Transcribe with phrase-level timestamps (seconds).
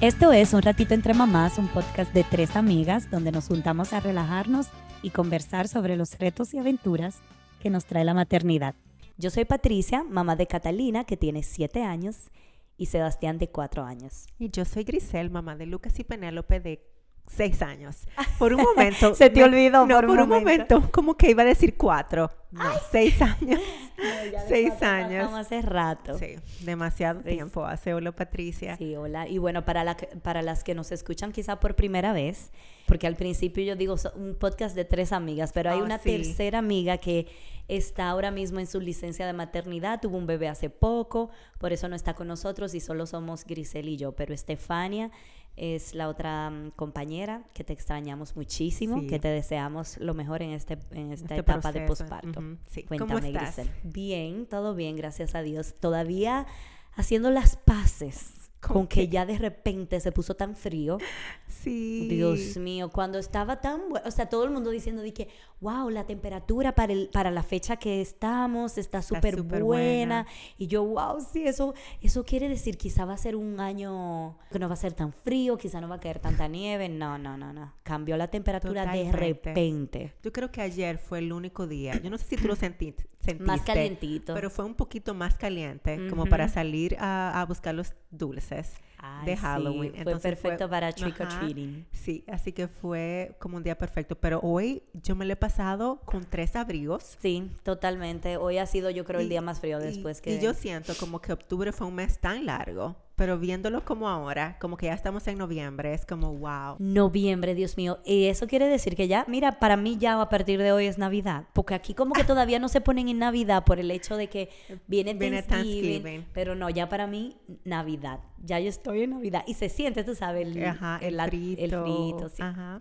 [0.00, 3.98] Esto es Un Ratito Entre Mamás, un podcast de tres amigas donde nos juntamos a
[3.98, 4.68] relajarnos
[5.02, 7.18] y conversar sobre los retos y aventuras
[7.60, 8.76] que nos trae la maternidad.
[9.16, 12.30] Yo soy Patricia, mamá de Catalina, que tiene siete años,
[12.76, 14.28] y Sebastián, de cuatro años.
[14.38, 16.80] Y yo soy Grisel, mamá de Lucas y Penélope, de
[17.28, 18.06] seis años.
[18.38, 19.14] Por un momento.
[19.14, 20.74] Se te olvidó no, por por, un momento.
[20.76, 20.92] momento.
[20.92, 22.30] como que iba a decir cuatro.
[22.50, 23.60] No, seis años.
[23.96, 25.30] de seis años.
[25.34, 26.18] hace rato.
[26.18, 27.92] Sí, demasiado tiempo hace.
[27.94, 28.76] Hola, Patricia.
[28.76, 29.28] Sí, hola.
[29.28, 32.50] Y bueno, para, la, que- para las que nos escuchan quizá por primera vez,
[32.86, 36.10] porque al principio yo digo un podcast de tres amigas, pero hay Oh, una sí.
[36.16, 37.26] tercera amiga que
[37.68, 41.86] está ahora mismo en su licencia de maternidad, tuvo un bebé hace poco, por eso
[41.86, 45.10] no está con nosotros y solo somos Grisel y yo, pero Estefania
[45.58, 49.06] es la otra mm, compañera que te extrañamos muchísimo, Sí.
[49.06, 52.40] que te deseamos lo mejor en, este, en esta Este etapa de posparto.
[52.66, 52.84] Sí.
[52.84, 53.56] ¿Cómo Cuéntame, estás?
[53.56, 53.70] Grisel.
[53.82, 55.74] Bien, todo bien, gracias a Dios.
[55.80, 56.46] Todavía
[56.94, 60.98] haciendo las paces ¿Con con que ya de repente se puso tan frío.
[61.46, 62.08] Sí.
[62.08, 65.28] Dios mío, cuando estaba tan bueno, o sea, todo el mundo diciendo de que,
[65.60, 69.64] wow, la temperatura para, el, para la fecha que estamos está súper buena.
[69.64, 70.26] buena.
[70.56, 74.58] Y yo, wow, sí, eso, eso quiere decir quizá va a ser un año que
[74.58, 76.88] no va a ser tan frío, quizá no va a caer tanta nieve.
[76.88, 77.72] No, no, no, no.
[77.84, 80.14] Cambió la temperatura de repente.
[80.22, 82.00] Yo creo que ayer fue el único día.
[82.02, 83.44] Yo no sé si tú lo senti- sentiste.
[83.44, 84.34] Más calientito.
[84.34, 89.26] Pero fue un poquito más caliente, como para salir a, a buscar los dulces Ay,
[89.26, 89.90] de sí, Halloween.
[89.92, 91.86] fue Entonces perfecto para trick or treating.
[91.92, 94.16] Sí, así que fue como un día perfecto.
[94.16, 97.16] Pero hoy yo me lo he pasado con tres abrigos.
[97.20, 98.36] Sí, totalmente.
[98.36, 100.34] Hoy ha sido, yo creo, el Y- día más frío y- después que...
[100.36, 104.56] Y yo siento como que octubre fue un mes tan largo, pero viéndolo como ahora,
[104.60, 106.76] como que ya estamos en noviembre, es como wow.
[106.78, 107.98] Noviembre, Dios mío.
[108.04, 110.98] Y eso quiere decir que ya, mira, para mí ya a partir de hoy es
[110.98, 111.44] Navidad.
[111.52, 114.50] Porque aquí como que todavía no se ponen en Navidad por el hecho de que
[114.86, 116.02] viene Viene Thanksgiving.
[116.02, 116.26] Thanksgiving.
[116.32, 118.20] Pero no, ya para mí, Navidad.
[118.42, 119.44] Ya yo estoy en Navidad.
[119.46, 121.62] Y se siente, tú sabes, el, Ajá, el, frito.
[121.62, 122.42] el frito, sí.
[122.42, 122.80] Ajá.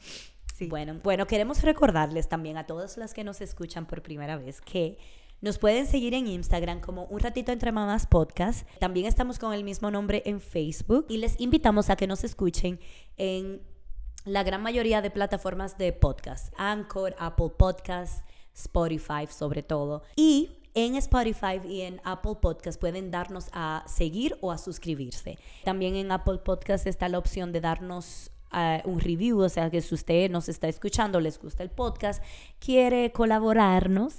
[0.56, 0.68] Sí.
[0.68, 4.98] Bueno, bueno, queremos recordarles también a todas las que nos escuchan por primera vez que
[5.40, 8.68] nos pueden seguir en Instagram como Un Ratito Entre Mamás Podcast.
[8.80, 12.80] También estamos con el mismo nombre en Facebook y les invitamos a que nos escuchen
[13.18, 13.62] en
[14.26, 16.54] la gran mayoría de plataformas de podcast.
[16.58, 20.02] Anchor, Apple Podcasts, Spotify sobre todo.
[20.16, 25.40] Y en Spotify y en Apple Podcast pueden darnos a seguir o a suscribirse.
[25.64, 29.82] También en Apple Podcast está la opción de darnos eh, un review, o sea que
[29.82, 32.24] si usted nos está escuchando, les gusta el podcast,
[32.60, 34.18] quiere colaborarnos,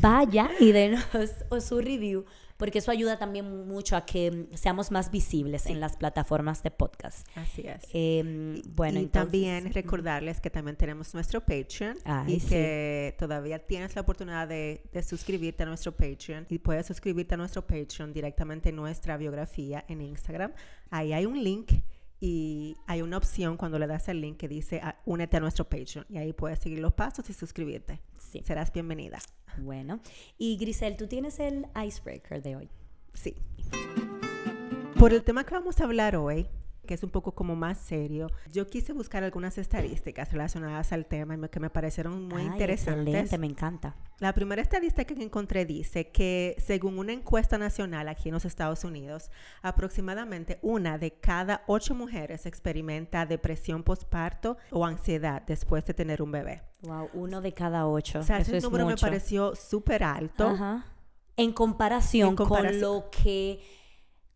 [0.00, 1.04] vaya y denos
[1.60, 2.24] su review,
[2.60, 7.26] porque eso ayuda también mucho a que seamos más visibles en las plataformas de podcast.
[7.34, 7.82] Así es.
[7.94, 12.48] Eh, bueno, y entonces, también recordarles que también tenemos nuestro Patreon Ay, y sí.
[12.50, 17.38] que todavía tienes la oportunidad de, de suscribirte a nuestro Patreon y puedes suscribirte a
[17.38, 20.52] nuestro Patreon directamente en nuestra biografía en Instagram.
[20.90, 21.72] Ahí hay un link
[22.20, 25.64] y hay una opción cuando le das el link que dice ah, únete a nuestro
[25.64, 28.02] Patreon y ahí puedes seguir los pasos y suscribirte.
[28.30, 28.42] Sí.
[28.44, 29.18] Serás bienvenida.
[29.58, 29.98] Bueno,
[30.38, 32.68] y Grisel, tú tienes el icebreaker de hoy.
[33.12, 33.34] Sí.
[34.96, 36.46] Por el tema que vamos a hablar hoy,
[36.90, 41.46] que es un poco como más serio, yo quise buscar algunas estadísticas relacionadas al tema
[41.46, 43.06] que me parecieron muy Ay, interesantes.
[43.14, 43.94] Excelente, me encanta.
[44.18, 48.82] La primera estadística que encontré dice que según una encuesta nacional aquí en los Estados
[48.82, 49.30] Unidos,
[49.62, 56.32] aproximadamente una de cada ocho mujeres experimenta depresión postparto o ansiedad después de tener un
[56.32, 56.62] bebé.
[56.82, 58.18] Wow, uno de cada ocho.
[58.18, 60.48] O sea, Eso ese es número me pareció súper alto.
[60.48, 60.86] Ajá.
[61.36, 62.80] En comparación, En comparación.
[62.80, 63.60] con lo que,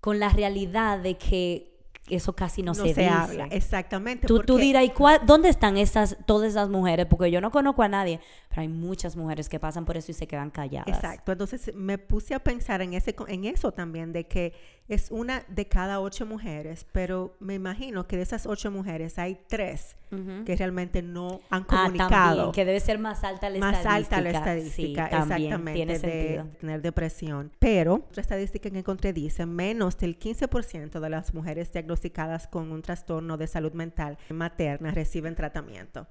[0.00, 1.74] con la realidad de que
[2.09, 3.09] eso casi no, No, se, se, dice.
[3.09, 4.26] habla, exactamente.
[4.26, 7.06] Tú, tú dirás, ¿y cuál- ¿dónde están esas, todas esas mujeres?
[7.06, 8.20] Porque yo no conozco a nadie,
[8.54, 10.87] pero hay muchas mujeres que pasan por eso y se quedan calladas.
[10.87, 14.53] Exacto, entonces me puse a pensar en, ese, en eso también, de que
[14.87, 19.41] es una de cada ocho mujeres, pero me imagino que de esas ocho mujeres hay
[19.48, 19.97] tres
[20.44, 22.37] que realmente no han Ah, comunicado.
[22.37, 24.17] también, que debe ser más alta la más estadística.
[24.17, 26.46] alta la estadística, Sí, exactamente, tiene de sentido.
[26.61, 27.50] tener depresión.
[27.58, 32.82] Pero otra estadística que encontré dice, menos del 15% de las mujeres diagnosticadas con un
[32.82, 36.06] trastorno de salud mental materna reciben tratamiento.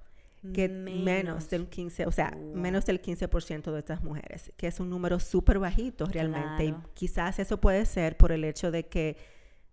[0.54, 1.50] Que menos, Menos.
[1.50, 2.56] del 15, o sea, Wow.
[2.56, 6.66] menos del 15% de estas mujeres, que es un número súper bajito realmente.
[6.68, 6.84] Claro.
[6.86, 9.16] Y quizás eso puede ser por el hecho de que,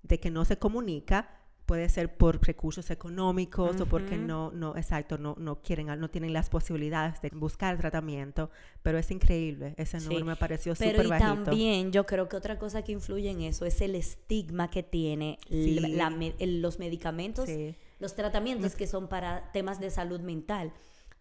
[0.02, 1.36] de que no se comunica,
[1.66, 6.32] puede ser por recursos económicos o porque no, no, exacto, no, no quieren, no tienen
[6.32, 8.50] las posibilidades de buscar tratamiento,
[8.82, 11.42] pero es increíble, ese Sí, número me pareció Pero súper y bajito.
[11.44, 15.38] también yo creo que otra cosa que influye en eso es el estigma que tiene
[15.48, 15.78] Sí.
[15.78, 17.76] la- la los medicamentos, Sí.
[18.00, 20.72] Los tratamientos que son para temas de salud mental.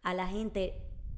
[0.02, 0.74] A la gente,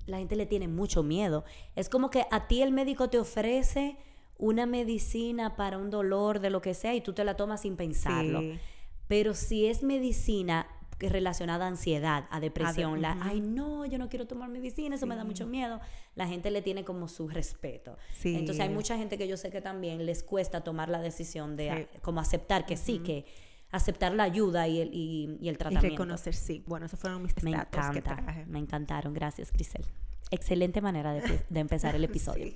[0.07, 1.45] la gente le tiene mucho miedo.
[1.75, 3.95] Es como que a ti el médico te ofrece
[4.37, 7.75] una medicina para un dolor de lo que sea y tú te la tomas sin
[7.77, 8.41] pensarlo.
[8.41, 8.59] Sí.
[9.07, 10.67] pero si es medicina
[10.99, 15.15] relacionada a ansiedad, a depresión, la, ay no, yo no quiero tomar medicina, eso me
[15.15, 15.79] da mucho miedo,
[16.15, 17.97] la gente le tiene como su respeto.
[18.13, 18.35] Sí.
[18.35, 21.63] Entonces hay mucha gente que yo sé que también les cuesta tomar la decisión de
[21.63, 21.97] Sí.
[21.97, 23.25] a- como aceptar que sí, que
[23.71, 25.89] aceptar la ayuda y el, y, y el Y tratamiento.
[25.89, 26.63] reconocer, sí.
[26.67, 28.45] Bueno, esos fueron mis Me datos que encanta, traje.
[28.47, 29.13] me encantaron.
[29.13, 29.85] Gracias, Grisel.
[30.29, 32.45] Excelente manera de, de empezar el episodio.
[32.47, 32.55] Sí.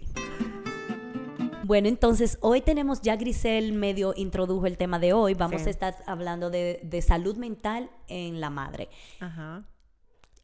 [1.63, 5.33] Bueno, entonces hoy tenemos ya Grisel medio introdujo el tema de hoy.
[5.33, 5.67] Vamos Sí.
[5.67, 8.89] a estar hablando de, de salud mental en la madre.
[9.19, 9.63] Ajá.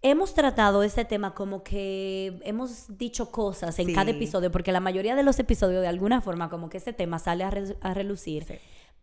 [0.04, 5.16] Hemos tratado este tema como que hemos dicho cosas en cada episodio, porque la mayoría
[5.16, 8.46] de los episodios de alguna forma como que este tema sale a, re- a relucir.
[8.46, 8.56] Sí.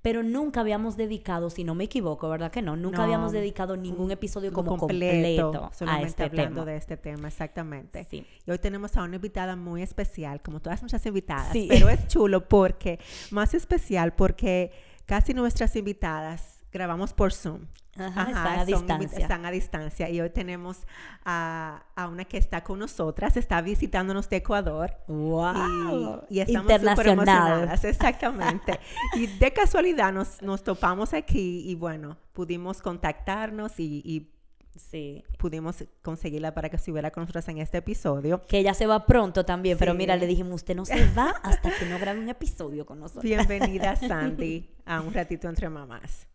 [0.08, 2.76] Pero nunca habíamos dedicado, si no me equivoco, ¿verdad que no?
[2.76, 6.64] Nunca No, habíamos dedicado ningún episodio como completo, completo, a solamente este hablando tema.
[6.64, 8.06] de este tema, exactamente.
[8.08, 8.25] Sí.
[8.46, 11.66] Y hoy tenemos a una invitada muy especial, como todas nuestras invitadas, Sí.
[11.69, 12.99] pero es chulo porque,
[13.32, 14.72] más especial porque
[15.05, 17.66] casi nuestras invitadas grabamos por Zoom.
[17.99, 19.19] Ajá, están a son distancia.
[19.19, 20.87] Están a distancia y hoy tenemos
[21.25, 24.95] a, a una que está con nosotras, está visitándonos de Ecuador.
[25.09, 26.23] ¡Wow!
[26.29, 28.79] Y, y estamos súper emocionadas, exactamente.
[29.17, 34.33] y de casualidad nos, nos topamos aquí y bueno, pudimos contactarnos y, y
[34.77, 35.25] Sí.
[35.39, 38.43] pudimos conseguirla para que estuviera con nosotros en este episodio.
[38.47, 39.99] Que ella se va pronto también, pero Sí.
[39.99, 43.25] mira, le dijimos, usted no se va hasta que no grabe un episodio con nosotros.
[43.25, 46.29] Bienvenida, Sandy, a un ratito entre mamás.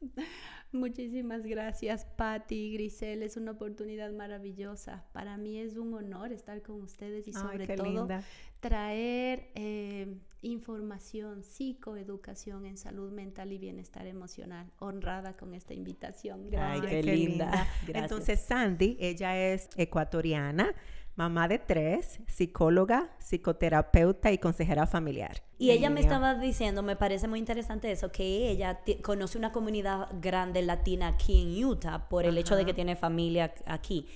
[0.74, 3.22] Muchísimas gracias, Patti, Grisel.
[3.22, 5.06] Es una oportunidad maravillosa.
[5.14, 8.24] Para mí es un honor estar con ustedes y Ay, sobre qué todo linda.
[8.64, 10.08] Traer eh,
[10.42, 14.72] información, psicoeducación en salud mental y bienestar emocional.
[14.80, 16.44] Honrada con esta invitación.
[16.46, 16.92] Ay, Gracias.
[16.92, 17.48] qué linda.
[17.86, 18.04] Gracias.
[18.04, 20.74] Entonces, Sandy, ella es ecuatoriana,
[21.18, 25.44] mamá de tres, psicóloga, psicoterapeuta y consejera familiar.
[25.58, 30.08] Y ella me estaba diciendo, me parece muy interesante eso, que ella conoce una comunidad
[30.22, 34.08] grande latina aquí en Utah por el hecho de que tiene familia aquí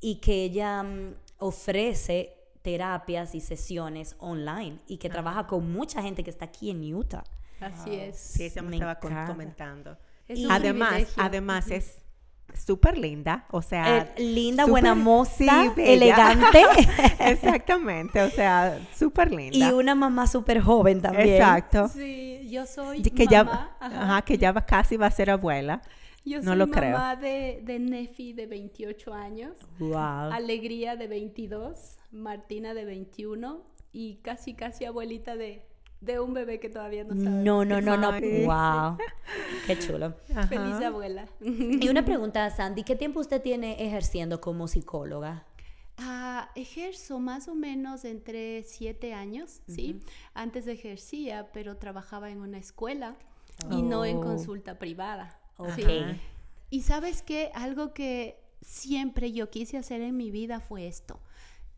[0.00, 2.35] y que ella mm, ofrece
[2.66, 7.22] terapias y sesiones online y que trabaja con mucha gente que está aquí en Utah.
[7.60, 8.18] Así es.
[8.18, 9.26] Sí, ella me, Me estaba encanta.
[9.32, 9.96] comentando.
[10.26, 11.22] Es Y un además, privilegio.
[11.22, 11.98] además es
[12.54, 16.62] súper linda, o sea, Eh, linda, súper- buena moza, sí, elegante
[17.20, 19.56] Exactamente, o sea, súper linda.
[19.56, 21.28] y una mamá súper joven también.
[21.36, 21.86] Exacto.
[21.88, 23.76] Sí, yo soy Que ya, mamá.
[23.78, 24.02] ajá.
[24.02, 25.82] ajá, que ya va- casi va a ser abuela.
[26.24, 26.92] Yo no soy lo creo.
[26.98, 29.56] mamá de, de Nefi de 28 años.
[29.78, 30.32] Wow.
[30.32, 33.62] Alegría de 22, Martina de 21
[33.92, 35.62] y casi casi abuelita de,
[36.00, 37.42] de un bebé que todavía no sabe.
[37.42, 38.10] No, no, no, no.
[38.12, 38.98] Wow.
[39.66, 40.14] Qué chulo.
[40.30, 40.46] Ajá.
[40.48, 41.26] Feliz abuela.
[41.40, 45.46] Y una pregunta, Sandy, ¿qué tiempo usted tiene ejerciendo como psicóloga?
[45.98, 50.00] Ah, ejerzo más o menos entre siete años, ¿sí?
[50.34, 53.16] Antes ejercía, pero trabajaba en una escuela
[53.70, 54.20] y no en Oh.
[54.20, 55.40] consulta privada.
[55.74, 55.82] ¿sí?
[55.82, 56.16] Ok.
[56.68, 61.18] Y sabes qué, algo que siempre yo quise hacer en mi vida fue esto.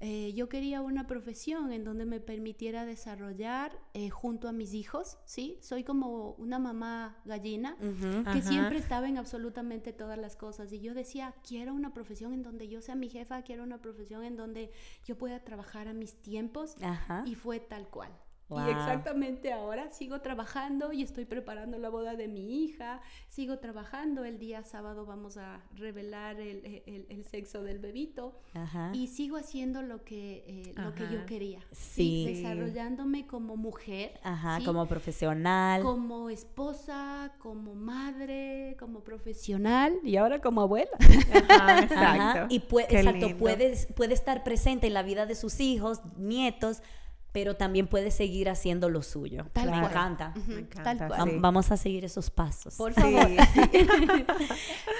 [0.00, 5.18] Eh, yo quería una profesión en donde me permitiera desarrollar eh, junto a mis hijos,
[5.24, 5.58] ¿sí?
[5.60, 8.42] Soy como una mamá gallina que Ajá.
[8.42, 10.72] siempre estaba en absolutamente todas las cosas.
[10.72, 14.22] Y yo decía, quiero una profesión en donde yo sea mi jefa, quiero una profesión
[14.24, 14.70] en donde
[15.04, 16.76] yo pueda trabajar a mis tiempos.
[16.80, 17.24] Ajá.
[17.26, 18.12] Y fue tal cual.
[18.48, 18.66] Wow.
[18.66, 24.24] Y exactamente ahora sigo trabajando y estoy preparando la boda de mi hija, sigo trabajando,
[24.24, 28.90] el día sábado vamos a revelar el, el- el sexo del bebito Ajá.
[28.94, 32.24] y sigo haciendo lo que, eh, lo que yo quería, Sí.
[32.26, 34.64] desarrollándome como mujer, Ajá, ¿sí?
[34.64, 35.82] como profesional.
[35.82, 40.90] como esposa, como madre, como profesional y ahora como abuela.
[41.50, 42.54] Ajá, Ajá, exacto.
[42.54, 43.36] Y Qué exacto, lindo.
[43.38, 46.82] puede, puede estar presente en la vida de sus hijos, nietos,
[47.32, 49.46] pero también puede seguir haciendo lo suyo.
[49.52, 49.84] Tal Me cual.
[49.90, 50.32] encanta.
[50.34, 51.20] Me Tal encanta, cual.
[51.20, 51.36] Vam- Sí.
[51.40, 52.74] Vamos a seguir esos pasos.
[52.76, 53.26] Por favor.
[53.54, 53.60] sí.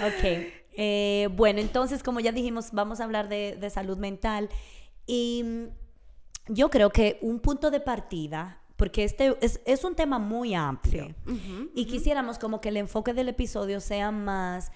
[0.01, 0.53] Ok.
[0.81, 4.49] Eh, bueno, entonces, como ya dijimos, vamos a hablar de, de salud mental.
[5.07, 10.19] Y mm, yo creo que un punto de partida, porque este es, es un tema
[10.21, 11.15] muy amplio.
[11.27, 11.71] Sí.
[11.75, 14.71] Y quisiéramos como que el enfoque del episodio sea más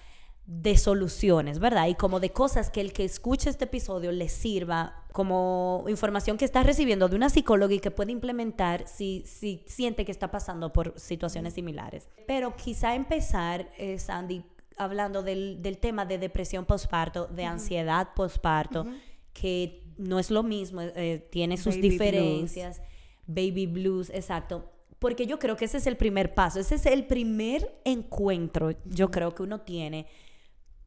[0.45, 1.87] de soluciones, ¿verdad?
[1.87, 6.43] Y como de cosas que el que escuche este episodio le sirva como información que
[6.43, 10.73] está recibiendo de una psicóloga y que puede implementar si, si siente que está pasando
[10.73, 12.09] por situaciones similares.
[12.27, 14.43] Pero quizá empezar, eh, Sandy,
[14.77, 18.85] hablando del, del tema de depresión postparto, de ansiedad postparto,
[19.31, 22.81] que no es lo mismo, eh, tiene sus Baby diferencias,
[23.27, 24.69] baby blues, exacto.
[24.99, 29.11] Porque yo creo que ese es el primer paso, ese es el primer encuentro, yo
[29.11, 30.07] creo que uno tiene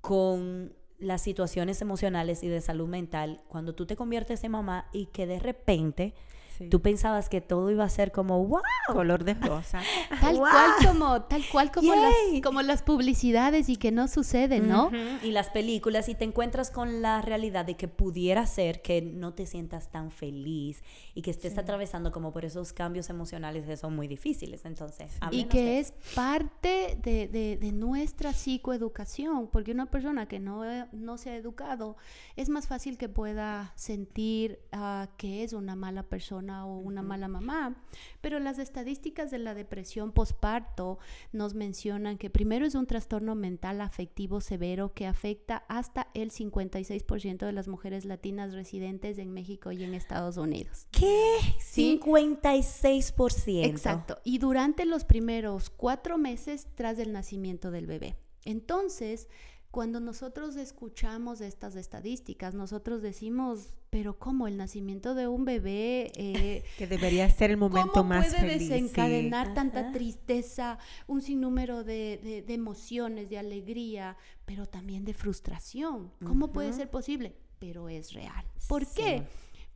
[0.06, 5.06] con las situaciones emocionales y de salud mental cuando tú te conviertes en mamá y
[5.06, 6.14] que de repente
[6.58, 6.68] Sí.
[6.68, 8.60] Tú pensabas que todo iba a ser como, wow,
[8.92, 9.80] Color de rosa.
[10.20, 10.40] Tal Wow.
[10.50, 12.02] cual como, tal cual como Yay.
[12.34, 14.86] las, como las publicidades y que no sucede, ¿no?
[14.86, 19.02] Ujú, Y las películas, y te encuentras con la realidad de que pudiera ser que
[19.02, 20.82] no te sientas tan feliz
[21.14, 24.64] y que estés atravesando como por esos cambios emocionales que son muy difíciles.
[24.64, 25.92] Entonces, Y de que eso.
[26.04, 31.30] es parte de, de- de nuestra psicoeducación, porque una persona que no, eh, no se
[31.30, 31.96] ha educado
[32.36, 37.28] es más fácil que pueda sentir ah, que es una mala persona o una mala
[37.28, 37.76] mamá.
[38.20, 40.98] Pero las estadísticas de la depresión postparto
[41.32, 47.46] nos mencionan que primero es un trastorno mental afectivo severo que afecta hasta el 56%
[47.46, 50.86] de las mujeres latinas residentes en México y en Estados Unidos.
[50.90, 51.38] ¿Qué?
[51.58, 52.00] Sí.
[52.02, 53.64] 56%.
[53.64, 54.18] Exacto.
[54.24, 58.16] Y durante los primeros cuatro meses tras el nacimiento del bebé.
[58.44, 59.28] Entonces,
[59.76, 66.12] cuando nosotros escuchamos estas estadísticas, nosotros decimos, pero ¿cómo el nacimiento de un bebé...
[66.16, 68.62] eh, Que debería ser el momento ¿Cómo más puede feliz.
[68.62, 68.68] sí.
[68.70, 69.92] desencadenar tanta Ajá.
[69.92, 74.16] tristeza, un sinnúmero de, de- de emociones, de alegría,
[74.46, 76.10] pero también de frustración?
[76.24, 77.36] ¿Cómo puede ser posible?
[77.58, 78.46] Pero es real.
[78.68, 79.24] ¿Por qué?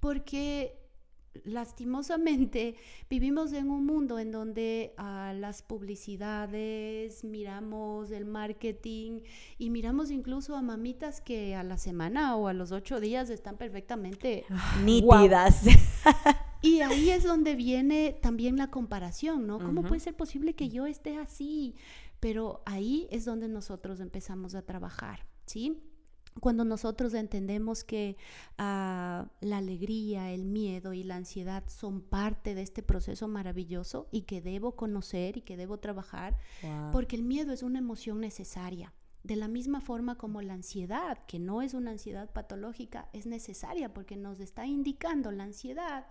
[0.00, 0.80] Porque
[1.45, 2.75] lastimosamente
[3.09, 9.21] vivimos en un mundo en donde ah, las publicidades, miramos el marketing
[9.59, 13.57] y miramos incluso a mamitas que a la semana o a los ocho días están
[13.57, 14.45] perfectamente
[14.85, 15.65] Nítidas.
[16.63, 19.59] y ahí es donde viene también la comparación, ¿no?
[19.59, 21.75] ¿Cómo puede ser posible que yo esté así?
[22.19, 25.81] Pero ahí es donde nosotros empezamos a trabajar, ¿sí?
[26.40, 28.16] Cuando nosotros entendemos que
[28.59, 34.23] ah, la alegría, el miedo y la ansiedad son parte de este proceso maravilloso y
[34.23, 36.90] que debo conocer y que debo trabajar, Wow.
[36.92, 38.92] porque el miedo es una emoción necesaria.
[39.23, 43.92] De la misma forma como la ansiedad, que no es una ansiedad patológica, es necesaria
[43.92, 46.06] porque nos está indicando la ansiedad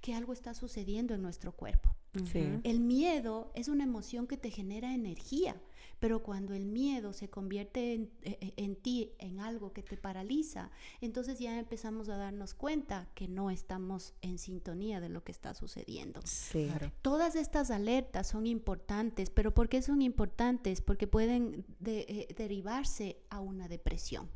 [0.00, 1.94] que algo está sucediendo en nuestro cuerpo.
[2.32, 2.58] Sí.
[2.62, 5.56] El miedo es una emoción que te genera energía,
[6.04, 9.96] pero cuando el miedo se convierte en, eh, eh, en ti en algo que te
[9.96, 10.70] paraliza,
[11.00, 15.54] entonces ya empezamos a darnos cuenta que no estamos en sintonía de lo que está
[15.54, 16.20] sucediendo.
[16.26, 16.66] Sí.
[16.66, 16.92] Claro.
[17.00, 20.82] Todas estas alertas son importantes, pero ¿por qué son importantes?
[20.82, 24.28] Porque pueden de- eh, derivarse a una depresión.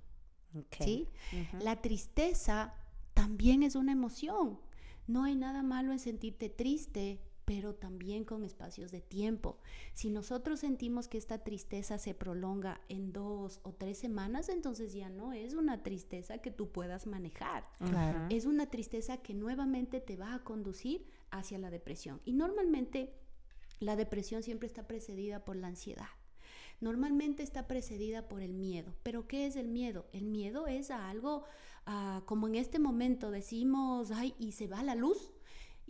[0.58, 0.76] Ok.
[0.82, 1.06] ¿sí?
[1.34, 1.62] Ujú.
[1.62, 2.72] La tristeza
[3.12, 4.58] también es una emoción.
[5.06, 9.56] No hay nada malo en sentirte triste, pero también con espacios de tiempo.
[9.94, 15.08] Si nosotros sentimos que esta tristeza se prolonga en dos o tres semanas, entonces ya
[15.08, 17.64] no es una tristeza que tú puedas manejar.
[17.78, 18.26] Claro.
[18.28, 22.20] Es una tristeza que nuevamente te va a conducir hacia la depresión.
[22.26, 23.14] Y normalmente
[23.80, 26.08] la depresión siempre está precedida por la ansiedad.
[26.82, 28.94] Normalmente está precedida por el miedo.
[29.02, 30.06] ¿Pero qué es el miedo?
[30.12, 31.44] El miedo es a algo
[31.86, 35.32] ah, como en este momento decimos, ay, y se va la luz.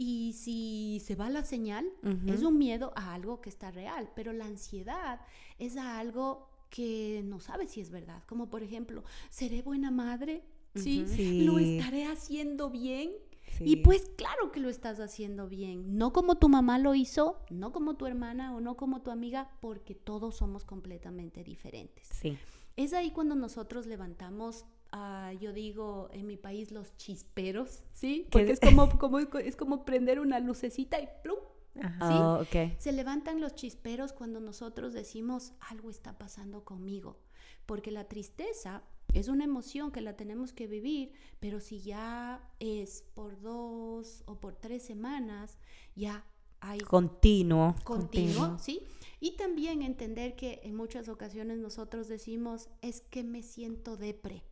[0.00, 2.32] Y si se va la señal, Ujú.
[2.32, 4.08] es un miedo a algo que está real.
[4.14, 5.20] Pero la ansiedad
[5.58, 8.22] es a algo que no sabes si es verdad.
[8.28, 10.44] Como por ejemplo, ¿seré buena madre?
[10.76, 11.02] ¿Sí?
[11.02, 11.12] Ujú.
[11.14, 11.44] Sí.
[11.44, 13.10] ¿Lo estaré haciendo bien?
[13.56, 13.64] Sí.
[13.66, 17.72] Y pues claro que lo estás haciendo bien, no como tu mamá lo hizo, no
[17.72, 22.06] como tu hermana o no como tu amiga, porque todos somos completamente diferentes.
[22.12, 22.38] Sí.
[22.76, 28.28] Es ahí cuando nosotros levantamos, ah, yo digo en mi país, los chisperos, ¿sí?
[28.30, 28.60] ¿Qué Porque es?
[28.60, 31.38] como, como, es como prender una lucecita y ¡plum!
[31.80, 32.08] Ajá.
[32.08, 32.14] ¿sí?
[32.14, 32.78] Oh, ok.
[32.78, 37.18] Se levantan los chisperos cuando nosotros decimos algo está pasando conmigo,
[37.66, 38.82] porque la tristeza
[39.14, 44.38] es una emoción que la tenemos que vivir, pero si ya es por dos o
[44.40, 45.58] por tres semanas,
[45.94, 46.24] ya
[46.60, 47.74] hay Continuo.
[47.84, 48.58] continuo, Continuo.
[48.58, 48.82] ¿sí?
[49.20, 54.42] Y también entender que en muchas ocasiones nosotros decimos, es que me siento depre.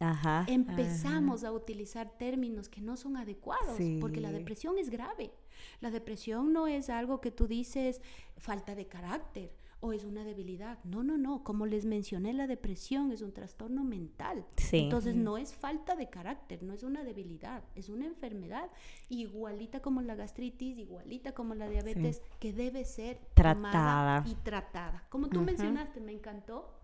[0.00, 0.44] Ajá.
[0.48, 5.32] Empezamos a utilizar términos que no son adecuados, porque la depresión es grave.
[5.80, 8.00] La depresión no es algo que tú dices
[8.36, 10.82] falta de carácter o es una debilidad.
[10.84, 11.44] No, no, no.
[11.44, 14.46] Como les mencioné, la depresión es un trastorno mental.
[14.56, 14.78] Sí.
[14.78, 18.70] Entonces no es falta de carácter, no es una debilidad, es una enfermedad
[19.10, 24.24] igualita como la gastritis, igualita como la diabetes, que debe ser Tratada.
[24.26, 25.06] y tratada.
[25.10, 26.80] Como tú mencionaste, me encantó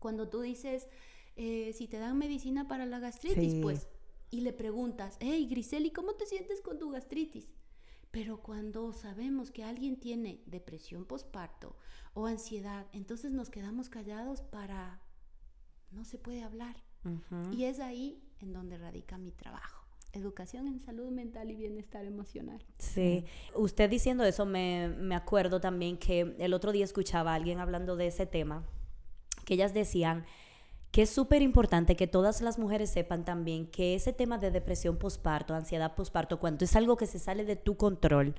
[0.00, 0.88] cuando tú dices,
[1.36, 3.60] eh, si te dan medicina para la gastritis, Sí.
[3.62, 3.88] pues,
[4.30, 7.48] y le preguntas, hey Griseli, ¿cómo te sientes con tu gastritis?
[8.10, 11.76] Pero cuando sabemos que alguien tiene depresión postparto
[12.14, 15.00] o ansiedad, entonces nos quedamos callados para...
[15.90, 16.76] No se puede hablar.
[17.04, 17.52] Ujú.
[17.52, 19.84] Y es ahí en donde radica mi trabajo.
[20.12, 22.64] Educación en salud mental y bienestar emocional.
[22.78, 23.24] Sí,
[23.54, 27.96] usted diciendo eso me, me acuerdo también que el otro día escuchaba a alguien hablando
[27.96, 28.64] de ese tema,
[29.44, 30.24] que ellas decían
[30.94, 34.96] que es súper importante que todas las mujeres sepan también que ese tema de depresión
[34.96, 38.36] posparto, ansiedad posparto, cuando es algo que se sale de tu control,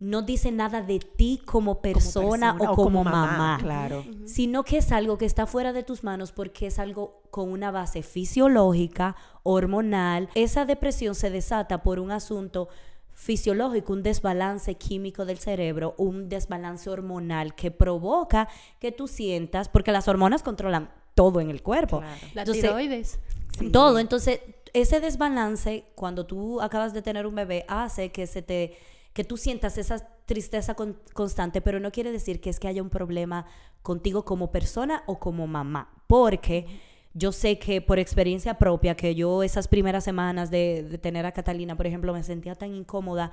[0.00, 4.04] no dice nada de ti como persona, o, como, mamá, Claro.
[4.24, 7.70] sino que es algo que está fuera de tus manos porque es algo con una
[7.70, 10.28] base fisiológica, hormonal.
[10.34, 12.68] Esa depresión se desata por un asunto
[13.12, 18.48] fisiológico, un desbalance químico del cerebro, un desbalance hormonal que provoca
[18.80, 21.98] que tú sientas, porque las hormonas controlan todo en el cuerpo.
[22.00, 22.20] Claro.
[22.34, 23.18] La Entonces, tiroides.
[23.58, 23.70] Sí.
[23.70, 23.98] Todo.
[23.98, 24.40] Entonces,
[24.72, 28.76] ese desbalance, cuando tú acabas de tener un bebé, hace que se te
[29.12, 32.80] que tú sientas esa tristeza con- constante, pero no quiere decir que es que haya
[32.80, 33.44] un problema
[33.82, 36.66] contigo como persona o como mamá, porque
[37.12, 41.32] yo sé que por experiencia propia, que yo esas primeras semanas de, de tener a
[41.32, 43.32] Catalina, por ejemplo, me sentía tan incómoda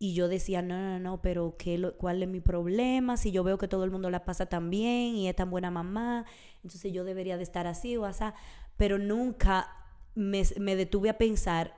[0.00, 3.16] y yo decía, no, no, no, pero ¿qué lo- ¿cuál es mi problema?
[3.16, 5.70] Si yo veo que todo el mundo la pasa tan bien y es tan buena
[5.70, 6.24] mamá,
[6.64, 8.24] entonces yo debería de estar así o así,
[8.76, 9.68] pero nunca
[10.14, 11.76] me, me detuve a pensar,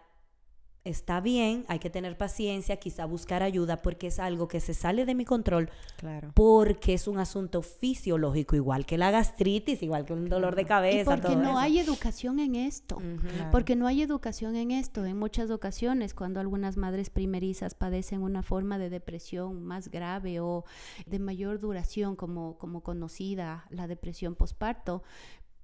[0.89, 5.05] está bien, hay que tener paciencia, quizá buscar ayuda, porque es algo que se sale
[5.05, 6.31] de mi control, Claro.
[6.35, 10.65] porque es un asunto fisiológico, igual que la gastritis, igual que un dolor de Y
[10.65, 11.05] cabeza.
[11.05, 11.59] porque todo no eso.
[11.59, 12.97] hay educación en esto.
[12.97, 13.51] Claro.
[13.51, 15.05] Porque no hay educación en esto.
[15.05, 20.65] En muchas ocasiones, cuando algunas madres primerizas padecen una forma de depresión más grave o
[21.07, 25.03] de mayor duración, como, como conocida la depresión posparto,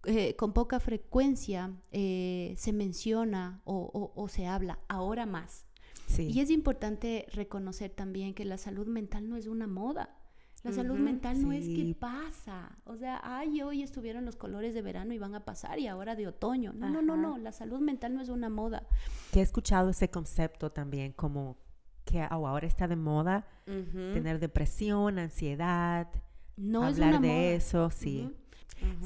[0.05, 5.67] eh, con poca frecuencia eh, se menciona o, o- o se habla, ahora más.
[6.07, 6.29] Sí.
[6.31, 10.17] Y es importante reconocer también que la salud mental no es una moda.
[10.65, 12.79] La salud mental no es que pasa.
[12.85, 16.15] O sea, ay, hoy estuvieron los colores de verano y van a pasar y ahora
[16.15, 16.73] de otoño.
[16.73, 17.37] No, no, no, no.
[17.39, 18.87] La salud mental no es una moda.
[19.33, 21.57] Que he escuchado ese concepto también, como
[22.05, 26.09] que oh, ahora está de moda tener depresión, ansiedad,
[26.57, 27.41] No es hablar una de moda.
[27.57, 28.31] eso, sí.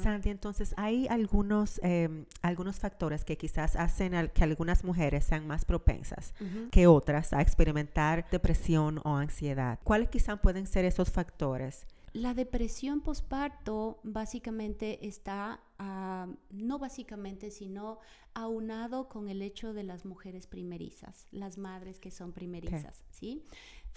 [0.01, 5.45] Sandy, entonces hay algunos, eh, algunos factores que quizás hacen al- que algunas mujeres sean
[5.47, 6.33] más propensas
[6.71, 9.79] que otras a experimentar depresión o ansiedad.
[9.83, 11.85] ¿Cuáles quizás pueden ser esos factores?
[12.13, 17.99] La depresión posparto básicamente está, ah, no básicamente, sino
[18.33, 23.43] aunado con el hecho de las mujeres primerizas, las madres que son primerizas, ¿sí?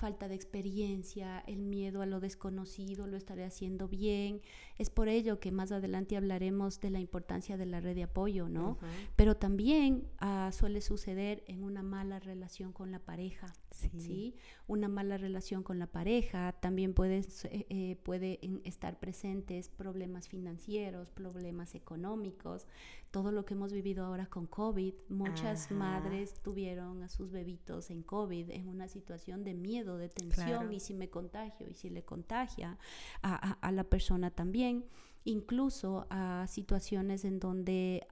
[0.00, 4.40] Falta de experiencia, el miedo a lo desconocido, lo estaré haciendo bien.
[4.78, 8.48] Es por ello que más adelante hablaremos de la importancia de la red de apoyo,
[8.48, 8.78] ¿no?
[9.14, 13.52] Pero también ah, suele suceder en una mala relación con la pareja.
[13.72, 13.90] Sí.
[13.98, 14.34] ¿sí?
[14.70, 21.10] Una mala relación con la pareja, también puede, eh, puede en- estar presentes problemas financieros,
[21.10, 22.68] problemas económicos,
[23.10, 24.94] todo lo que hemos vivido ahora con COVID.
[25.08, 25.74] Muchas Ajá.
[25.74, 30.70] madres tuvieron a sus bebitos en COVID en una situación de miedo, de tensión, Claro.
[30.70, 32.78] y si me contagio, y si le contagia
[33.22, 34.84] a, a- a la persona también.
[35.24, 38.06] Incluso a situaciones en donde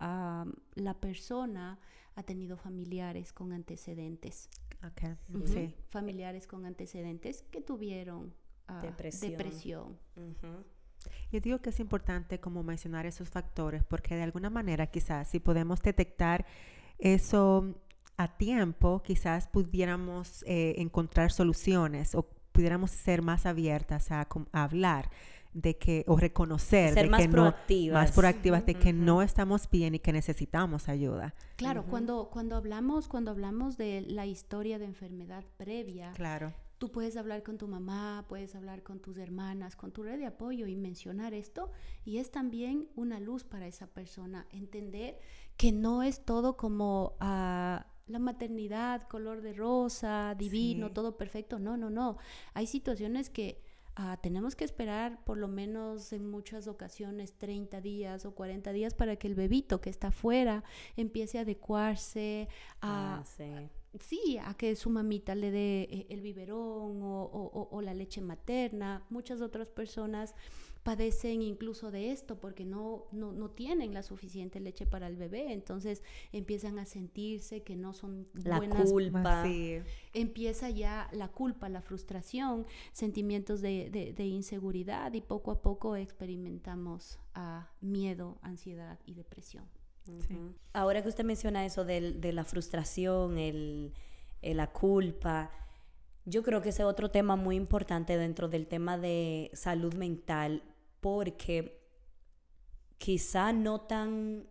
[0.75, 1.79] la persona
[2.19, 4.51] ha tenido familiares con antecedentes.
[4.85, 5.47] Ok, Ujú.
[5.47, 5.75] sí.
[5.89, 8.35] familiares con antecedentes que tuvieron
[8.67, 8.81] ah,
[9.21, 9.97] Depresión.
[11.31, 15.39] Yo digo que es importante como mencionar esos factores porque de alguna manera quizás si
[15.39, 16.45] podemos detectar
[16.99, 17.77] eso
[18.17, 25.09] a tiempo, quizás pudiéramos eh, encontrar soluciones o pudiéramos ser más abiertas a hablar
[25.55, 27.95] de que o reconocer Ser de más que no proactivas.
[28.09, 31.33] más proactivas de que no estamos bien y que necesitamos ayuda.
[31.57, 36.53] Claro, cuando, cuando, hablamos, cuando hablamos de la historia de enfermedad previa, Claro.
[36.79, 40.27] tú puedes hablar con tu mamá, puedes hablar con tus hermanas, con tu red de
[40.27, 41.73] apoyo y mencionar esto.
[42.05, 45.19] Y es también una luz para esa persona, entender
[45.57, 50.95] que no es todo como ah, la maternidad, color de rosa, divino, Sí.
[50.95, 51.59] todo perfecto.
[51.59, 52.17] No, no, no.
[52.55, 53.67] Hay situaciones que
[54.01, 58.95] ah, tenemos que esperar por lo menos en muchas ocasiones 30 días o 40 días
[58.95, 60.63] para que el bebito que está afuera
[60.97, 62.49] empiece a adecuarse
[62.81, 63.69] a, Ah, sí.
[64.01, 67.95] Sí, a que su mamita le dé eh, el biberón o, o- o- o la
[67.95, 69.03] leche materna.
[69.09, 70.35] Muchas otras personas
[70.83, 75.53] padecen incluso de esto porque no, no, no tienen la suficiente leche para el bebé.
[75.53, 78.91] Entonces empiezan a sentirse que no son La buenas.
[78.91, 79.45] culpa.
[79.45, 79.81] Sí.
[80.14, 85.97] Empieza ya la culpa, la frustración, sentimientos de, de- de inseguridad y poco a poco
[85.97, 89.64] experimentamos ah, miedo, ansiedad y depresión.
[90.27, 90.37] Sí.
[90.73, 93.93] Ahora que usted menciona eso del- de, la frustración, el,
[94.41, 95.51] el- la culpa,
[96.29, 100.62] yo creo que ese es otro tema muy importante dentro del tema de salud mental,
[101.01, 101.81] porque
[102.99, 104.47] quizá no tan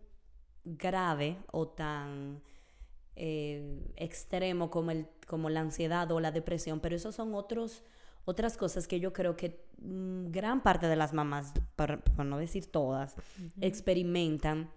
[0.64, 2.42] grave o tan
[3.14, 7.84] eh, extremo como, el, como la ansiedad o la depresión, pero esos son otros,
[8.24, 12.38] otras cosas que yo creo que mm, gran parte de las mamás, por, por no
[12.38, 13.14] decir todas,
[13.60, 14.70] experimentan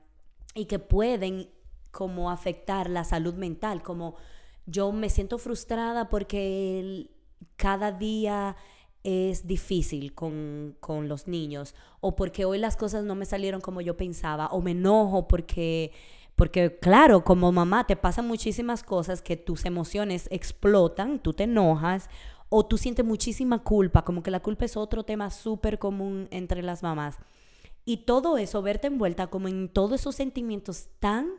[0.54, 1.50] y que pueden
[1.92, 4.16] como afectar la salud mental, como
[4.66, 7.10] yo me siento frustrada porque
[7.56, 8.56] cada día
[9.04, 13.82] es difícil con, con los niños o porque hoy las cosas no me salieron como
[13.82, 15.92] yo pensaba o me enojo porque
[16.36, 22.10] porque claro, como mamá te pasan muchísimas cosas que tus emociones explotan, tú te enojas
[22.50, 26.64] o tú sientes muchísima culpa, como que la culpa es otro tema súper común entre
[26.64, 27.18] las mamás.
[27.86, 31.30] Y todo eso, verte envuelta como en todos esos sentimientos tan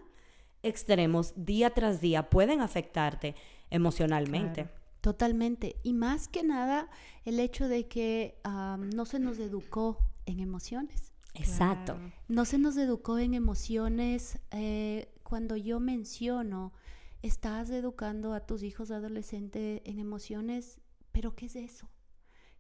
[0.63, 3.35] extremos día tras día pueden afectarte
[3.71, 4.63] emocionalmente.
[4.65, 4.79] Claro.
[5.01, 5.77] Totalmente.
[5.83, 6.89] Y más que nada,
[7.25, 11.13] el hecho de que am, no se nos educó en emociones.
[11.35, 11.95] Exacto.
[11.97, 12.13] Claro.
[12.29, 14.39] No se nos educó en emociones.
[14.53, 16.75] eh, cuando yo menciono,
[17.23, 20.79] estás educando a tus hijos adolescentes en emociones,
[21.11, 21.89] pero ¿qué es eso?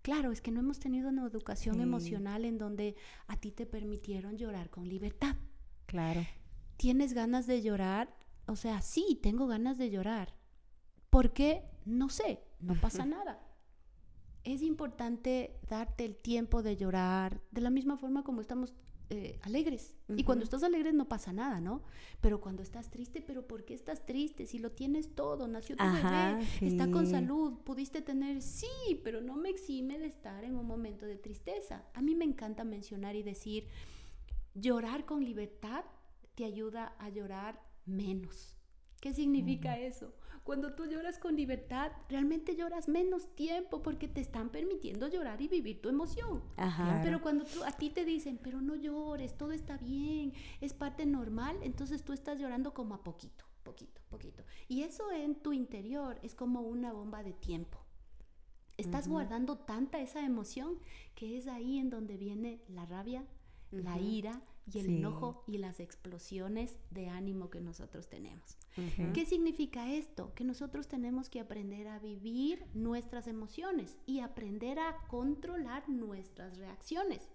[0.00, 1.82] Claro, es que no hemos tenido una educación Sí.
[1.82, 5.36] emocional en donde a ti te permitieron llorar con libertad.
[5.86, 6.22] Claro.
[6.82, 8.12] ¿Tienes ganas de llorar?
[8.48, 10.34] O sea, sí, tengo ganas de llorar.
[11.10, 11.62] ¿Por qué?
[11.84, 13.40] No sé, no pasa nada.
[14.42, 18.74] Es importante darte el tiempo de llorar, de la misma forma como estamos
[19.10, 19.94] eh, alegres.
[20.08, 21.84] Y cuando estás alegre no pasa nada, ¿no?
[22.20, 24.46] Pero cuando estás triste, ¿pero por qué estás triste?
[24.46, 27.12] Si lo tienes todo, nació tu Ajá, bebé, está con sí.
[27.12, 31.84] salud, pudiste tener, sí, pero no me exime de estar en un momento de tristeza.
[31.94, 33.68] A mí me encanta mencionar y decir,
[34.56, 35.84] llorar con libertad
[36.34, 38.56] te ayuda a llorar menos.
[39.00, 40.14] ¿Qué significa eso?
[40.44, 45.48] Cuando tú lloras con libertad, realmente lloras menos tiempo porque te están permitiendo llorar y
[45.48, 46.42] vivir tu emoción.
[46.56, 47.00] Ajá.
[47.02, 51.06] Pero cuando tú- a ti te dicen, pero no llores, todo está bien, es parte
[51.06, 54.42] normal, entonces tú estás llorando como a poquito, poquito, poquito.
[54.68, 57.78] Y eso en tu interior es como una bomba de tiempo.
[58.76, 60.78] Estás guardando tanta esa emoción
[61.14, 63.24] que es ahí en donde viene la rabia,
[63.70, 64.96] la ira y el Sí.
[64.98, 68.56] enojo y las explosiones de ánimo que nosotros tenemos.
[69.14, 70.32] ¿Qué significa esto?
[70.34, 77.28] Que nosotros tenemos que aprender a vivir nuestras emociones y aprender a controlar nuestras reacciones.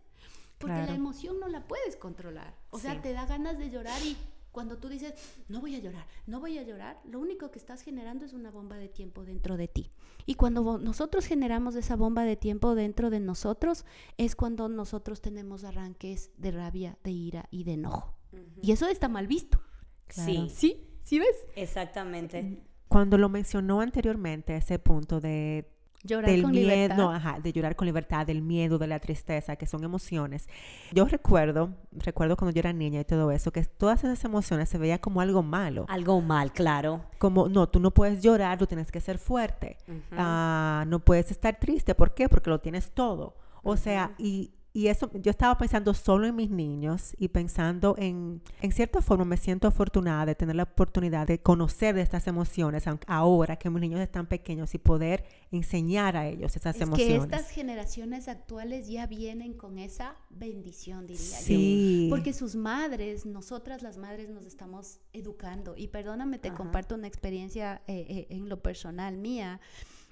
[0.57, 0.91] Porque Claro.
[0.91, 2.55] la emoción no la puedes controlar.
[2.71, 2.99] O sea, Sí.
[3.03, 4.17] te da ganas de llorar y
[4.57, 5.13] cuando tú dices,
[5.49, 8.49] no voy a llorar, no voy a llorar, lo único que estás generando es una
[8.49, 9.91] bomba de tiempo dentro de ti.
[10.25, 13.85] Y cuando nosotros generamos esa bomba de tiempo dentro de nosotros,
[14.17, 18.15] es cuando nosotros tenemos arranques de rabia, de ira y de enojo.
[18.63, 19.61] Y eso está mal visto.
[20.09, 20.89] Sí, ¿Sí?
[21.03, 21.45] ¿Sí ves?
[21.55, 22.63] exactamente.
[22.87, 25.69] Cuando lo mencionó anteriormente, ese punto de
[26.03, 27.13] Llorar del con miedo, libertad.
[27.13, 30.47] ajá, de llorar con libertad, del miedo, de la tristeza, que son emociones.
[30.93, 34.77] Yo recuerdo, recuerdo cuando yo era niña y todo eso, que todas esas emociones se
[34.77, 35.85] veía como algo malo.
[35.89, 37.01] Algo mal, claro.
[37.17, 39.77] Como, no, tú no puedes llorar, tú tienes que ser fuerte.
[40.11, 41.95] Ah, no puedes estar triste.
[41.95, 42.29] ¿Por qué?
[42.29, 43.35] Porque lo tienes todo.
[43.63, 48.43] O sea, y, y eso, yo estaba pensando solo en mis niños y pensando en,
[48.61, 52.83] en cierta forma me siento afortunada de tener la oportunidad de conocer de estas emociones
[53.07, 57.23] ahora que mis niños están pequeños y poder enseñar a ellos esas Es que emociones.
[57.23, 62.03] estas generaciones actuales ya vienen con esa bendición, diría Sí.
[62.07, 62.15] yo.
[62.15, 65.73] Porque sus madres, nosotras las madres nos estamos educando.
[65.75, 66.57] Y perdóname, te Ajá.
[66.57, 69.59] comparto una experiencia eh, eh, en lo personal mía.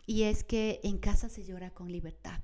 [0.08, 2.40] Y es que en casa se llora con libertad.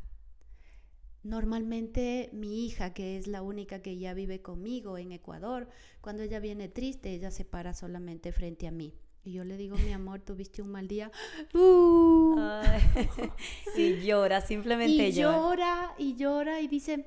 [1.23, 5.69] Normalmente mi hija, que es la única que ya vive conmigo en Ecuador,
[6.01, 8.95] cuando ella viene triste, ella se para solamente frente a mí.
[9.23, 11.12] Y yo le digo, mi amor, tuviste un mal día.
[11.53, 12.36] Uh,
[13.77, 15.38] y llora, simplemente y llora.
[15.38, 17.05] llora y llora y dice,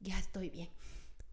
[0.00, 0.70] ya estoy bien.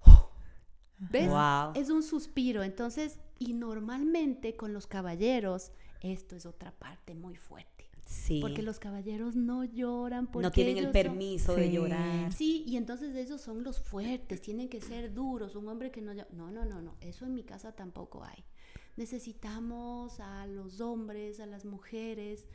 [1.00, 1.30] ¿Ves?
[1.30, 1.74] Wow.
[1.74, 2.64] Es un suspiro.
[2.64, 7.79] Entonces, y normalmente con los caballeros, esto es otra parte muy fuerte.
[8.10, 8.40] Sí.
[8.42, 11.72] Porque los caballeros no lloran porque no tienen el ellos son- permiso de Sí.
[11.74, 12.34] llorar.
[12.34, 16.14] Sí, y entonces esos son los fuertes, tienen que ser duros, un hombre que no...
[16.14, 18.44] ll- No, no, no, no, eso en mi casa tampoco hay.
[18.98, 22.48] Necesitamos a los hombres, a las mujeres,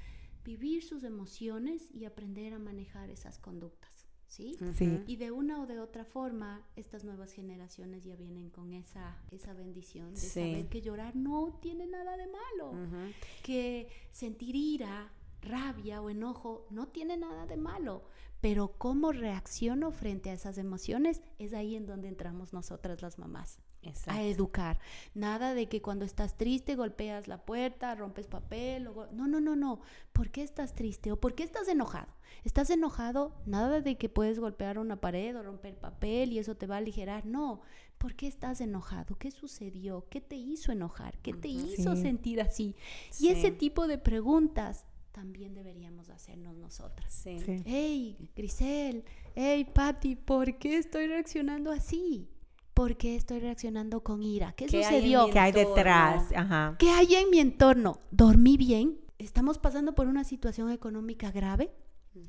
[0.45, 4.57] vivir sus emociones y aprender a manejar esas conductas, ¿sí?
[4.77, 5.01] Sí.
[5.07, 9.53] Y de una o de otra forma, estas nuevas generaciones ya vienen con esa, esa
[9.55, 10.29] bendición de Sí.
[10.31, 13.13] saber que llorar no tiene nada de malo Ujú.
[13.43, 15.13] que sentir ira,
[15.45, 18.05] rabia o enojo no tiene nada de malo,
[18.41, 23.59] pero cómo reacciono frente a esas emociones es ahí en donde entramos nosotras las mamás.
[23.89, 24.19] Exacto.
[24.19, 24.79] A educar.
[25.15, 28.89] Nada de que cuando estás triste golpeas la puerta, rompes papel.
[28.89, 29.81] O no, no, no, no.
[30.13, 32.13] ¿Por qué estás triste o por qué estás enojado?
[32.45, 33.35] ¿Estás enojado?
[33.47, 36.79] Nada de que puedes golpear una pared o romper papel y eso te va a
[36.79, 37.27] aligerar.
[37.27, 37.61] No.
[37.99, 39.17] ¿Por qué estás enojado?
[39.17, 40.07] ¿Qué sucedió?
[40.11, 41.19] ¿Qué te hizo enojar?
[41.19, 42.75] ¿Qué te hizo sentir así?
[43.21, 47.13] Y ese tipo de preguntas también deberíamos hacernos nosotras.
[47.13, 47.39] Sí.
[47.39, 47.63] Sí.
[47.65, 49.05] Hey, Grisel,
[49.37, 52.29] hey, Patty, ¿por qué estoy reaccionando así?
[52.75, 54.55] ¿Por qué estoy reaccionando con ira?
[54.57, 55.27] ¿Qué, ¿Qué hay sucedió?
[55.27, 56.33] mi ¿Qué hay detrás?
[56.35, 56.75] Ajá.
[56.81, 58.01] ¿Qué hay en mi entorno?
[58.11, 58.99] ¿Dormí bien?
[59.19, 61.73] ¿Estamos pasando por una situación económica grave?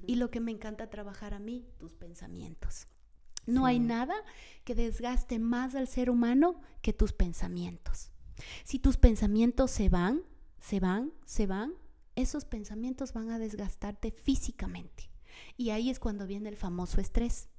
[0.06, 2.86] Y lo que me encanta trabajar a mí, tus pensamientos.
[3.48, 4.14] No hay nada
[4.64, 8.12] que desgaste más al ser humano que tus pensamientos.
[8.64, 10.22] Si tus pensamientos se van,
[10.60, 11.74] se van, se van,
[12.16, 15.10] esos pensamientos van a desgastarte físicamente.
[15.58, 17.50] Y ahí es cuando viene el famoso estrés.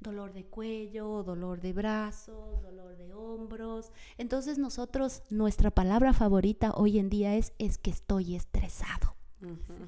[0.00, 3.90] Dolor de cuello, dolor de brazos, dolor de hombros.
[4.18, 9.14] Entonces nosotros, nuestra palabra favorita hoy en día es es que estoy estresado.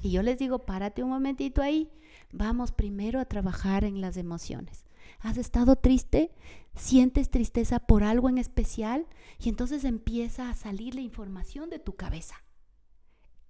[0.02, 1.90] Y yo les digo, párate un momentito ahí.
[2.32, 4.84] Vamos primero a trabajar en las emociones.
[5.20, 6.30] ¿Has estado triste?
[6.74, 9.06] ¿Sientes tristeza por algo en especial?
[9.38, 12.36] Y entonces empieza a salir la información de tu cabeza.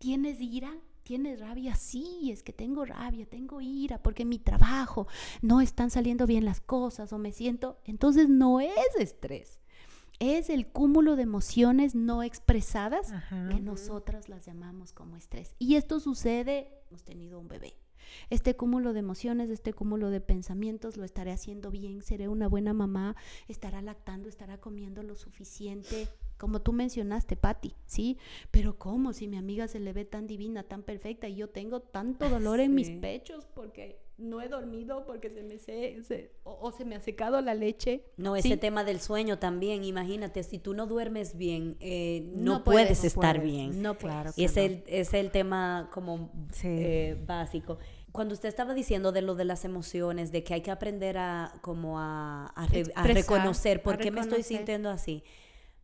[0.06, 0.72] ¿Tienes ira?
[1.02, 1.74] ¿Tienes rabia?
[1.74, 5.08] Sí, es que tengo rabia, tengo ira, porque en mi trabajo
[5.42, 7.80] no están saliendo bien las cosas o me siento...
[7.82, 9.58] Entonces no es estrés,
[10.20, 13.48] es el cúmulo de emociones no expresadas Ajá.
[13.48, 15.56] que nosotras las llamamos como estrés.
[15.58, 17.74] Y esto sucede, hemos tenido un bebé.
[18.30, 22.72] Este cúmulo de emociones, este cúmulo de pensamientos, lo estaré haciendo bien, seré una buena
[22.72, 23.16] mamá,
[23.48, 26.08] estará lactando, estará comiendo lo suficiente,
[26.38, 28.18] como tú mencionaste, Patti, ¿sí?
[28.50, 29.12] Pero ¿cómo?
[29.12, 32.60] Si mi amiga se le ve tan divina, tan perfecta, y yo tengo tanto dolor
[32.60, 36.86] en mis pechos porque no he dormido, porque se me se, se- o, o se
[36.86, 38.04] me ha secado la leche.
[38.16, 38.48] No, ¿sí?
[38.48, 42.86] ese tema del sueño también, imagínate, si tú no duermes bien, eh, no, No puedes,
[42.86, 43.52] puedes, no estar puedes.
[43.52, 43.82] bien.
[43.82, 44.30] No Claro.
[44.36, 44.62] Y es no.
[44.62, 46.68] el, es el tema como Sí.
[46.68, 47.78] eh, básico.
[48.12, 51.52] Cuando usted estaba diciendo de lo de las emociones, de que hay que aprender a
[51.60, 55.22] como a, a re- a Expresar, reconocer por a qué me estoy sintiendo así,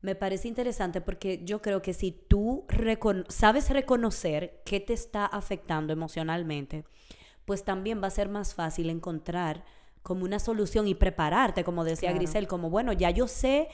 [0.03, 5.25] me parece interesante porque yo creo que si tú recono- sabes reconocer qué te está
[5.27, 6.85] afectando emocionalmente,
[7.45, 9.65] pues también va a ser más fácil encontrar
[10.03, 12.19] como una solución y prepararte, como decía Claro.
[12.19, 13.69] Grisel, como bueno, ya yo sé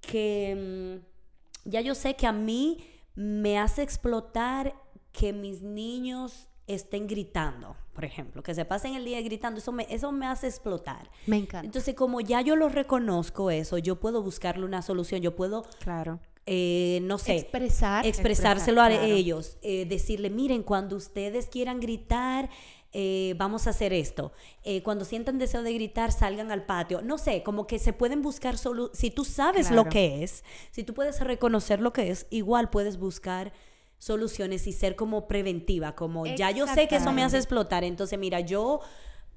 [0.00, 2.78] que mm, ya yo sé que a mí
[3.14, 4.74] me hace explotar
[5.12, 9.86] que mis niños estén gritando, por ejemplo, que se pasen el día gritando, eso me,
[9.90, 11.10] eso me hace explotar.
[11.26, 11.66] Me encanta.
[11.66, 16.20] Entonces, como ya yo lo reconozco eso, yo puedo buscarle una solución, yo puedo, Claro.
[16.46, 18.06] eh, no sé, Expresar.
[18.06, 19.12] expresárselo expresar, a claro.
[19.14, 22.48] ellos, eh, decirle, miren, cuando ustedes quieran gritar,
[22.92, 24.32] eh, vamos a hacer esto.
[24.64, 27.02] Eh, cuando sientan deseo de gritar, salgan al patio.
[27.02, 30.84] No sé, como que se pueden buscar solo, si tú sabes lo que es, si
[30.84, 33.52] tú puedes reconocer lo que es, igual puedes buscar
[33.98, 38.18] soluciones y ser como preventiva, como ya yo sé que eso me hace explotar, entonces
[38.18, 38.80] mira, yo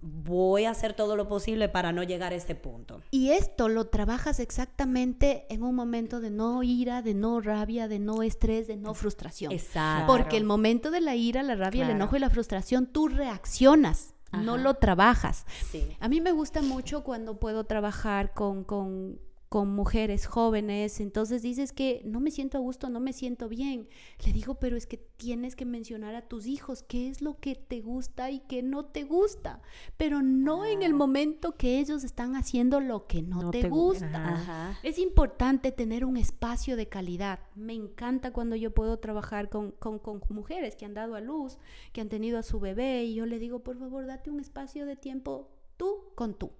[0.02, 3.02] voy a hacer todo lo posible para no llegar a este punto.
[3.12, 8.00] Y esto lo trabajas exactamente en un momento de no ira, de no rabia, de
[8.00, 9.52] no estrés, de no frustración.
[9.52, 10.12] Exacto.
[10.12, 14.16] Porque el momento de la ira, la rabia, el enojo y la frustración, tú reaccionas,
[14.32, 15.46] no lo trabajas.
[15.72, 15.96] Sí.
[16.00, 19.20] A mí me gusta mucho cuando puedo trabajar con, con,
[19.52, 23.90] con mujeres jóvenes, entonces dices que no me siento a gusto, no me siento bien.
[24.26, 27.56] Le digo, pero es que tienes que mencionar a tus hijos qué es lo que
[27.56, 29.62] te gusta y qué no te gusta,
[29.98, 33.68] pero no en el momento que ellos están haciendo lo que no, No te, te
[33.70, 34.36] gu- gusta.
[34.36, 34.80] Ajá.
[34.84, 37.42] Es importante tener un espacio de calidad.
[37.54, 41.58] Me encanta cuando yo puedo trabajar con, con- con mujeres que han dado a luz,
[41.92, 44.86] que han tenido a su bebé, y yo le digo, por favor, date un espacio
[44.86, 46.52] de tiempo tú con tú.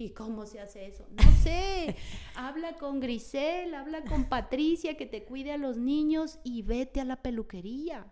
[0.00, 1.06] ¿Y cómo se hace eso?
[1.10, 1.94] No sé.
[2.34, 7.04] habla con Grisel, habla con Patricia, que te cuide a los niños y vete a
[7.04, 8.10] la peluquería.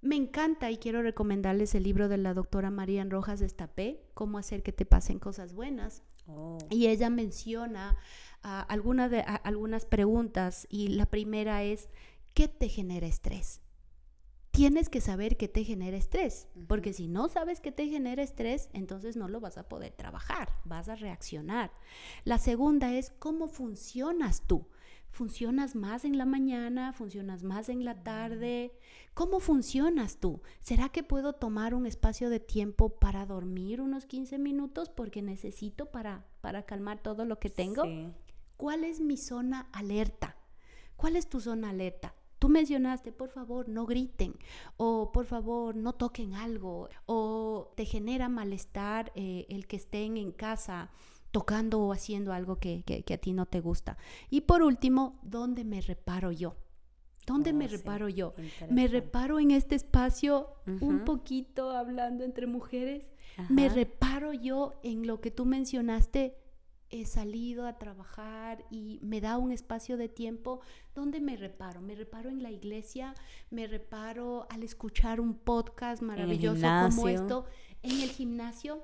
[0.00, 4.64] Me encanta y quiero recomendarles el libro de la doctora María Rojas Destapé, Cómo hacer
[4.64, 6.02] que te pasen cosas buenas.
[6.26, 6.58] Oh.
[6.68, 7.96] Y ella menciona
[8.42, 11.88] ah, alguna de, a- algunas preguntas y la primera es,
[12.34, 13.61] ¿qué te genera estrés?
[14.52, 18.68] Tienes que saber qué te genera estrés, porque si no sabes qué te genera estrés,
[18.74, 21.72] entonces no lo vas a poder trabajar, vas a reaccionar.
[22.24, 24.66] La segunda es, ¿cómo funcionas tú?
[25.10, 26.92] ¿Funcionas más en la mañana?
[26.92, 28.72] ¿Funcionas más en la tarde?
[29.14, 30.42] ¿Cómo funcionas tú?
[30.60, 35.90] ¿Será que puedo tomar un espacio de tiempo para dormir unos 15 minutos porque necesito
[35.90, 37.84] para, para calmar todo lo que tengo?
[37.84, 38.08] Sí.
[38.58, 40.36] ¿Cuál es mi zona alerta?
[40.96, 42.14] ¿Cuál es tu zona alerta?
[42.42, 44.34] Tú mencionaste, por favor, no griten,
[44.76, 50.32] o por favor, no toquen algo, o te genera malestar eh, el que estén en
[50.32, 50.90] casa
[51.30, 53.96] tocando o haciendo algo que, que- que a ti no te gusta.
[54.28, 56.56] Y por último, ¿dónde me reparo yo?
[57.26, 58.34] ¿Dónde Oh, me sí, reparo yo?
[58.68, 63.08] Me reparo en este espacio un poquito hablando entre mujeres.
[63.50, 66.36] Me reparo yo en lo que tú mencionaste,
[66.92, 70.60] he salido a trabajar y me da un espacio de tiempo
[70.94, 71.80] donde me reparo.
[71.80, 73.14] Me reparo en la iglesia,
[73.50, 77.46] me reparo al escuchar un podcast maravilloso como esto,
[77.82, 78.80] en el gimnasio.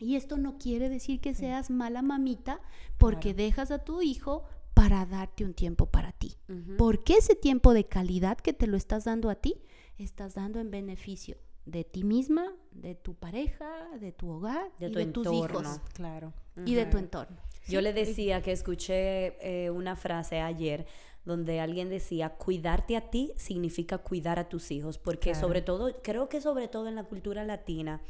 [0.00, 2.60] Y esto no quiere decir que seas mala mamita
[2.98, 3.36] porque Claro.
[3.44, 6.36] dejas a tu hijo para darte un tiempo para ti.
[6.48, 6.76] Ujú.
[6.76, 9.60] Porque ese tiempo de calidad que te lo estás dando a ti,
[9.96, 13.68] estás dando en beneficio de ti misma, de tu pareja,
[14.00, 16.32] de tu hogar, De y tu de tus hijos Claro.
[16.66, 17.36] Y de tu entorno.
[17.68, 20.86] Yo le decía que escuché eh, una frase ayer
[21.24, 25.46] donde alguien decía, cuidarte a ti significa cuidar a tus hijos, porque Claro.
[25.46, 28.00] sobre todo, creo que sobre todo en la cultura latina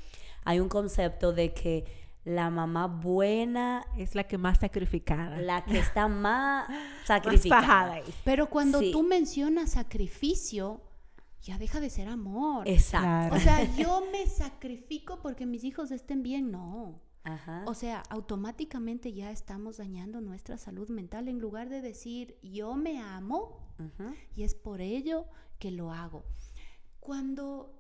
[0.45, 1.85] hay un concepto de que
[2.25, 5.39] la mamá buena, Es la que más sacrificada.
[5.39, 6.69] la que está más
[7.05, 8.01] sacrificada.
[8.25, 8.93] Pero cuando Sí.
[8.93, 10.81] tú mencionas sacrificio,
[11.43, 12.69] ya deja de ser amor.
[12.69, 13.07] Exacto.
[13.07, 13.37] Claro.
[13.37, 17.01] O sea, yo me sacrifico porque mis hijos estén bien, no.
[17.25, 17.65] Ajá.
[17.67, 23.01] O sea, automáticamente ya estamos dañando nuestra salud mental en lugar de decir yo me
[23.01, 23.75] amo
[24.35, 25.27] y es por ello
[25.59, 26.25] que lo hago.
[27.01, 27.75] Cuando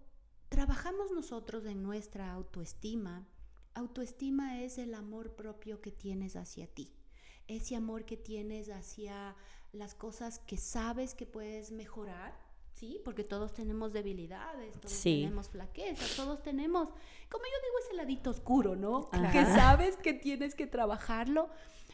[0.48, 3.26] trabajamos nosotros en nuestra autoestima,
[3.74, 6.92] autoestima es el amor propio que tienes hacia ti,
[7.46, 9.36] ese amor que tienes hacia
[9.72, 12.47] las cosas que sabes que puedes mejorar.
[12.78, 15.22] Sí, porque todos tenemos debilidades, todos Sí.
[15.22, 16.88] tenemos flaquezas, todos tenemos,
[17.28, 19.10] como yo digo, ese ladito oscuro, ¿no?
[19.10, 21.48] Que sabes que tienes que trabajarlo,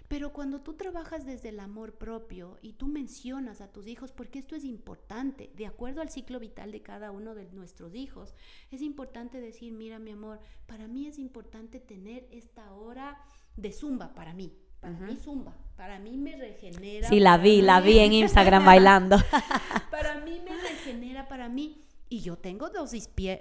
[0.09, 4.39] pero cuando tú trabajas desde el amor propio y tú mencionas a tus hijos, porque
[4.39, 8.35] esto es importante, de acuerdo al ciclo vital de cada uno de nuestros hijos,
[8.71, 13.19] es importante decir, mira mi amor, para mí es importante tener esta hora
[13.57, 14.53] de zumba para mí.
[14.85, 17.09] Para mí zumba, para mí me regenera.
[17.09, 19.17] Sí, la vi, la mí- vi en Instagram bailando.
[19.91, 21.81] para mí me regenera, para mí.
[22.09, 22.93] Y yo tengo dos,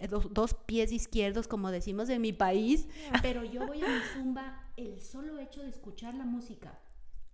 [0.10, 2.88] dos, dos pies izquierdos, como decimos en mi país,
[3.22, 6.80] pero yo voy a mi zumba el solo hecho de escuchar la música,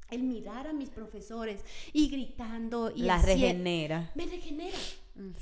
[0.10, 4.12] el mirar a mis profesores y gritando y La hacie- regenera.
[4.16, 4.76] Me regenera.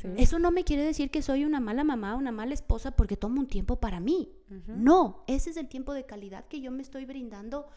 [0.02, 0.08] Sí.
[0.18, 3.40] Eso no me quiere decir que soy una mala mamá, una mala esposa porque tomo
[3.40, 4.30] un tiempo para mí.
[4.68, 7.68] No, ese es el tiempo de calidad que yo me estoy brindando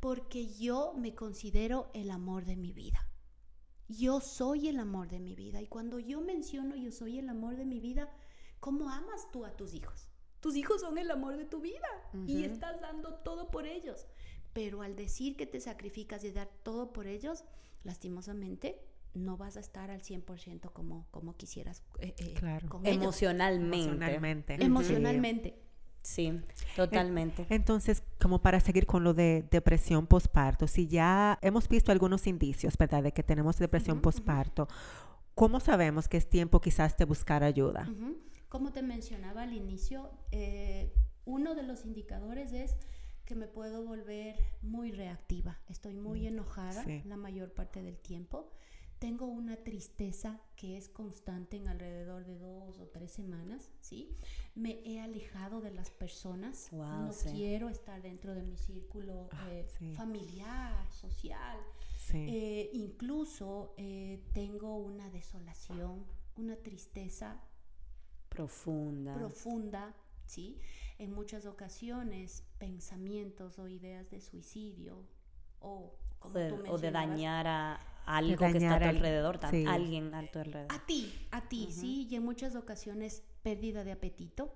[0.00, 3.06] porque yo me considero el amor de mi vida.
[3.88, 7.56] Yo soy el amor de mi vida y cuando yo menciono yo soy el amor
[7.56, 8.08] de mi vida,
[8.60, 10.08] ¿cómo amas tú a tus hijos?
[10.40, 11.86] Tus hijos son el amor de tu vida
[12.26, 14.06] y estás dando todo por ellos.
[14.52, 17.44] Pero al decir que te sacrificas y dar todo por ellos,
[17.84, 18.80] lastimosamente
[19.12, 22.68] no vas a estar al 100% como, como quisieras eh, eh, Claro.
[22.68, 23.02] con ellos.
[23.02, 24.54] Emocionalmente.
[24.64, 25.69] Emocionalmente.
[26.02, 26.40] Sí,
[26.76, 27.46] totalmente.
[27.50, 32.76] Entonces, como para seguir con lo de depresión postparto, si ya hemos visto algunos indicios,
[32.78, 34.16] ¿verdad?, de que tenemos depresión Ujú, ujú.
[34.16, 34.68] postparto,
[35.34, 37.86] ¿cómo sabemos que es tiempo quizás de buscar ayuda?
[37.90, 38.16] Ujú.
[38.48, 40.92] Como te mencionaba al inicio, eh,
[41.24, 42.76] uno de los indicadores es
[43.24, 45.60] que me puedo volver muy reactiva.
[45.68, 47.02] Estoy muy enojada sí.
[47.04, 48.50] la mayor parte del tiempo.
[49.00, 54.14] Tengo una tristeza que es constante en alrededor de dos o tres semanas, ¿sí?
[54.54, 56.68] Me he alejado de las personas.
[56.70, 57.30] Guau, no sí.
[57.32, 59.94] quiero estar dentro de mi círculo Ah, eh, sí.
[59.94, 61.58] familiar, social.
[61.98, 62.26] Sí.
[62.28, 66.04] Eh, incluso eh, tengo una desolación,
[66.36, 67.40] una tristeza
[68.28, 69.14] Profunda.
[69.14, 69.94] profunda,
[70.26, 70.58] ¿sí?
[70.98, 75.06] En muchas ocasiones pensamientos o ideas de suicidio
[75.60, 79.64] o, o de, o dañar a algo que está a tu al- alrededor, sí.
[79.68, 80.72] alguien a tu alrededor.
[80.74, 81.68] a ti, a ti.
[81.70, 82.06] ¿sí?
[82.10, 84.54] Y en muchas ocasiones pérdida de apetito.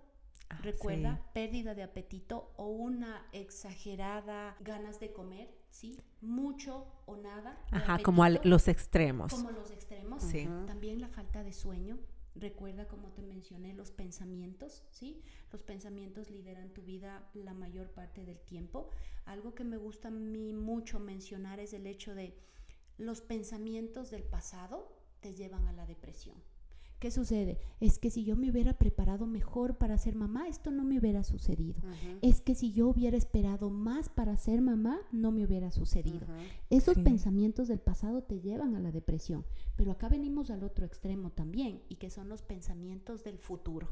[0.51, 1.23] Ah, Recuerda, sí.
[1.33, 5.97] pérdida de apetito o una exagerada ganas de comer, ¿sí?
[6.21, 7.59] Mucho o nada.
[7.71, 9.33] Ajá, como al- los extremos.
[9.33, 10.23] como los extremos.
[10.23, 10.47] Sí.
[10.67, 11.99] También la falta de sueño.
[12.35, 15.23] Recuerda, como te mencioné, los pensamientos, ¿sí?
[15.53, 18.91] Los pensamientos lideran tu vida la mayor parte del tiempo.
[19.25, 22.37] Algo que me gusta a mí mucho mencionar es el hecho de
[22.99, 26.37] los pensamientos del pasado te llevan a la depresión.
[27.05, 27.59] ¿Qué sucede?
[27.81, 31.23] Es que si yo me hubiera preparado mejor para ser mamá, esto no me hubiera
[31.23, 31.83] sucedido.
[32.23, 36.27] Es que si yo hubiera esperado más para ser mamá, no me hubiera sucedido.
[36.71, 37.03] Esos Sí.
[37.03, 39.45] pensamientos del pasado te llevan a la depresión,
[39.77, 43.89] pero acá venimos al otro extremo también, y que son los pensamientos del futuro.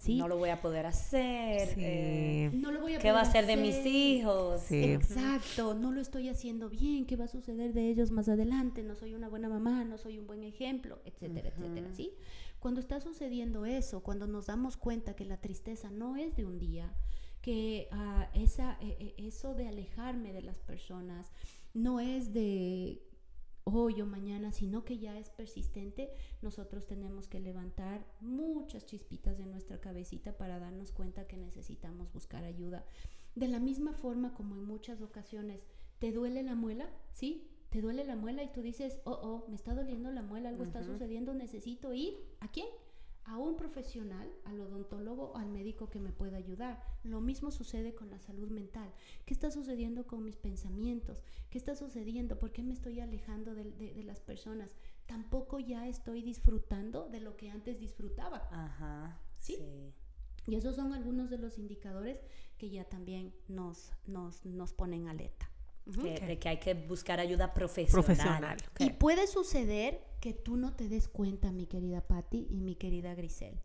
[0.00, 0.16] ¿Sí?
[0.16, 1.68] No lo voy a poder hacer.
[1.68, 1.80] Sí.
[1.84, 3.86] eh, No lo voy a ¿Qué va a poder ser de mis hacer.
[3.86, 4.60] hijos?
[4.62, 4.84] Sí.
[4.84, 8.82] Exacto, no lo estoy haciendo bien, ¿qué va a suceder de ellos más adelante?
[8.82, 11.92] No soy una buena mamá, no soy un buen ejemplo, etcétera, etcétera.
[11.92, 12.12] ¿sí?
[12.60, 16.58] Cuando está sucediendo eso, cuando nos damos cuenta que la tristeza no es de un
[16.58, 16.92] día,
[17.42, 21.30] que ah, esa, eh, eh, eso de alejarme de las personas
[21.72, 23.02] no es de
[23.64, 26.10] hoy o mañana, sino que ya es persistente,
[26.42, 32.44] nosotros tenemos que levantar muchas chispitas de nuestra cabecita para darnos cuenta que necesitamos buscar
[32.44, 32.84] ayuda.
[33.34, 35.64] De la misma forma como en muchas ocasiones
[36.00, 36.88] ¿Te duele la muela?
[37.12, 37.46] ¿Sí?
[37.68, 38.42] ¿Te duele la muela?
[38.42, 42.14] Y tú dices, oh, oh, me está doliendo la muela, algo está sucediendo, necesito ir.
[42.40, 42.66] ¿A quién?
[43.30, 46.82] A un profesional, al odontólogo o al médico que me pueda ayudar.
[47.04, 48.92] Lo mismo sucede con la salud mental.
[49.24, 51.22] ¿Qué está sucediendo con mis pensamientos?
[51.48, 52.40] ¿Qué está sucediendo?
[52.40, 54.74] ¿Por qué me estoy alejando de, las personas?
[55.06, 58.48] Tampoco ya estoy disfrutando de lo que antes disfrutaba.
[58.50, 59.20] Ajá.
[59.38, 59.58] ¿Sí?
[60.48, 62.18] Y esos son algunos de los indicadores
[62.58, 65.48] que ya también nos, nos, nos ponen alerta.
[65.86, 68.04] De que hay que buscar ayuda profesional.
[68.04, 68.56] profesional.
[68.78, 73.14] Y puede suceder que tú no te des cuenta, mi querida Patti y mi querida
[73.14, 73.60] Grisel.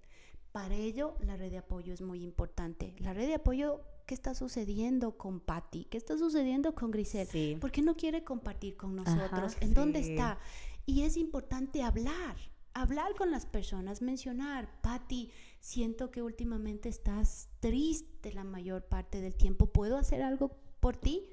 [0.52, 2.96] Para ello, la red de apoyo es muy importante.
[3.00, 5.86] La red de apoyo, ¿qué está sucediendo con Patti?
[5.86, 7.28] ¿Qué está sucediendo con Grisel?
[7.28, 7.58] Sí.
[7.60, 9.58] ¿Por qué no quiere compartir con nosotros?
[9.60, 10.40] ¿En dónde está?
[10.86, 12.38] Y es importante hablar,
[12.74, 19.36] hablar con las personas, mencionar, Patti, siento que últimamente estás triste la mayor parte del
[19.36, 21.32] tiempo, ¿puedo hacer algo por ti?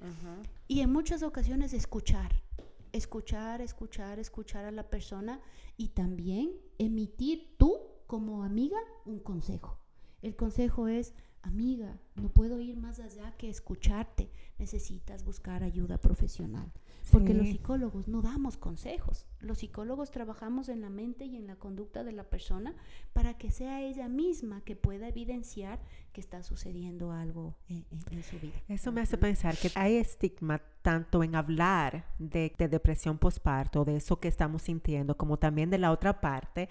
[0.66, 2.42] Y en muchas ocasiones escuchar,
[2.90, 5.42] escuchar, escuchar, escuchar a la persona
[5.76, 7.76] y también emitir tú
[8.06, 9.78] como amiga un consejo.
[10.22, 16.72] El consejo es, amiga, no puedo ir más allá que escucharte, necesitas buscar ayuda profesional.
[17.10, 19.26] Porque los psicólogos no damos consejos.
[19.40, 22.74] Los psicólogos trabajamos en la mente y en la conducta de la persona
[23.12, 25.80] para que sea ella misma que pueda evidenciar
[26.12, 27.84] que está sucediendo algo en,
[28.22, 28.54] su vida.
[28.68, 33.96] Eso me hace pensar que hay estigma tanto en hablar de, de depresión postparto, de
[33.96, 36.68] eso que estamos sintiendo, como también de la otra parte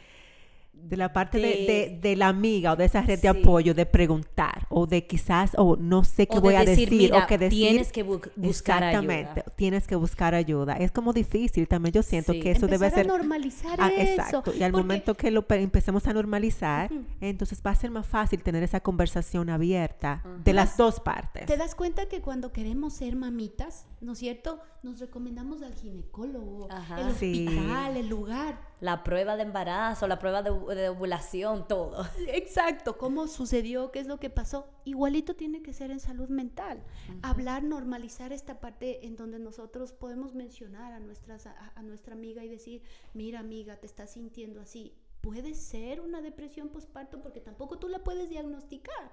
[0.73, 4.67] de la parte de, de, la amiga o de esa red de apoyo, de preguntar
[4.69, 7.69] o de quizás, o no sé qué voy a decir, o que decir.
[7.69, 8.33] Tienes que buscar
[8.83, 10.75] exactamente, tienes que buscar ayuda.
[10.75, 13.07] Es como difícil, también yo siento que eso debe ser...
[13.07, 14.21] Normalizar ah, eso.
[14.21, 16.91] Exacto, y al momento que lo empecemos a normalizar,
[17.21, 21.45] entonces va a ser más fácil tener esa conversación abierta de las dos partes.
[21.45, 24.59] ¿Te das cuenta que cuando queremos ser mamitas, ¿no es cierto?
[24.83, 30.49] Nos recomendamos al ginecólogo, el hospital, el lugar la prueba de embarazo, la prueba de,
[30.89, 32.03] ovulación, todo.
[32.27, 34.67] Exacto, cómo sucedió, qué es lo que pasó.
[34.85, 36.83] Igualito tiene que ser en salud mental.
[37.21, 42.49] Hablar, normalizar esta parte en donde nosotros podemos mencionar a, nuestras, a, nuestra amiga y
[42.49, 42.81] decir,
[43.13, 44.97] mira amiga, te estás sintiendo así.
[45.21, 49.11] Puede ser una depresión postparto porque tampoco tú la puedes diagnosticar.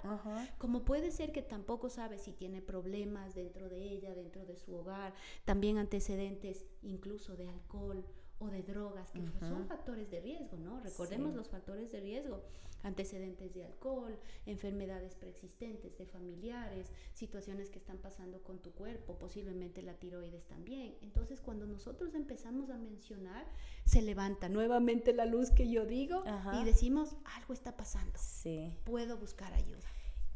[0.57, 4.75] Como puede ser que tampoco sabes si tiene problemas dentro de ella, dentro de su
[4.75, 8.05] hogar, también antecedentes incluso de alcohol
[8.41, 10.81] o de drogas, que son factores de riesgo, ¿no?
[10.81, 12.43] Recordemos los factores de riesgo,
[12.83, 14.17] antecedentes de alcohol,
[14.47, 20.95] enfermedades preexistentes de familiares, situaciones que están pasando con tu cuerpo, posiblemente la tiroides también.
[21.03, 23.47] Entonces, cuando nosotros empezamos a mencionar,
[23.85, 26.23] se levanta nuevamente la luz que yo digo
[26.61, 28.17] y decimos, algo está pasando.
[28.17, 28.73] Sí.
[28.85, 29.89] Puedo buscar ayuda.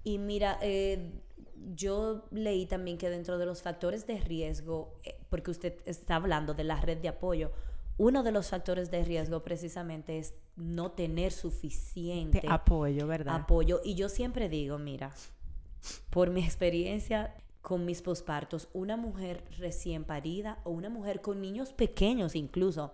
[0.05, 1.13] Y mira, eh,
[1.75, 6.55] yo leí también que dentro de los factores de riesgo, eh, porque usted está hablando
[6.55, 7.53] de la red de apoyo,
[7.99, 13.37] uno de los factores de riesgo precisamente es no tener suficiente apoyo, ¿verdad?
[13.37, 13.81] Apoyo.
[13.85, 15.13] Y yo siempre digo, mira,
[16.11, 21.73] por mi experiencia con mis pospartos, una mujer recién parida o una mujer con niños
[21.73, 22.93] pequeños incluso,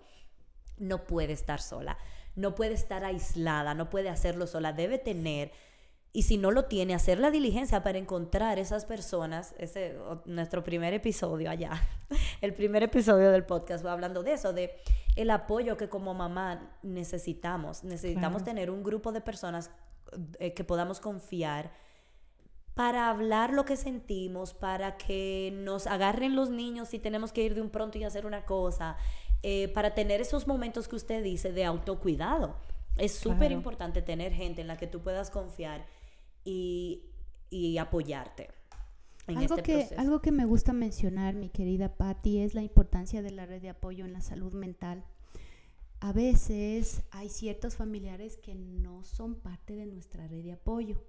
[0.77, 1.97] no puede estar sola,
[2.35, 5.51] no puede estar aislada, no puede hacerlo sola, debe tener
[6.11, 9.95] y si no lo tiene, hacer la diligencia para encontrar esas personas, ese
[10.25, 11.71] nuestro primer episodio allá,
[12.41, 14.75] el primer episodio del podcast va hablando de eso, de
[15.15, 17.83] el apoyo que como mamá necesitamos.
[17.83, 19.69] Necesitamos tener un grupo de personas
[20.39, 21.71] eh, que podamos confiar
[22.73, 27.53] para hablar lo que sentimos, para que nos agarren los niños si tenemos que ir
[27.53, 28.95] de un pronto y hacer una cosa,
[29.43, 32.55] eh, para tener esos momentos que usted dice de autocuidado.
[32.97, 35.85] Es súper importante tener gente en la que tú puedas confiar
[36.43, 37.03] y,
[37.79, 38.49] apoyarte.
[39.27, 43.21] En algo, este que, algo que me gusta mencionar, mi querida Patti, es la importancia
[43.21, 45.03] de la red de apoyo en la salud mental.
[45.99, 51.03] A veces hay ciertos familiares que no son parte de nuestra red de apoyo,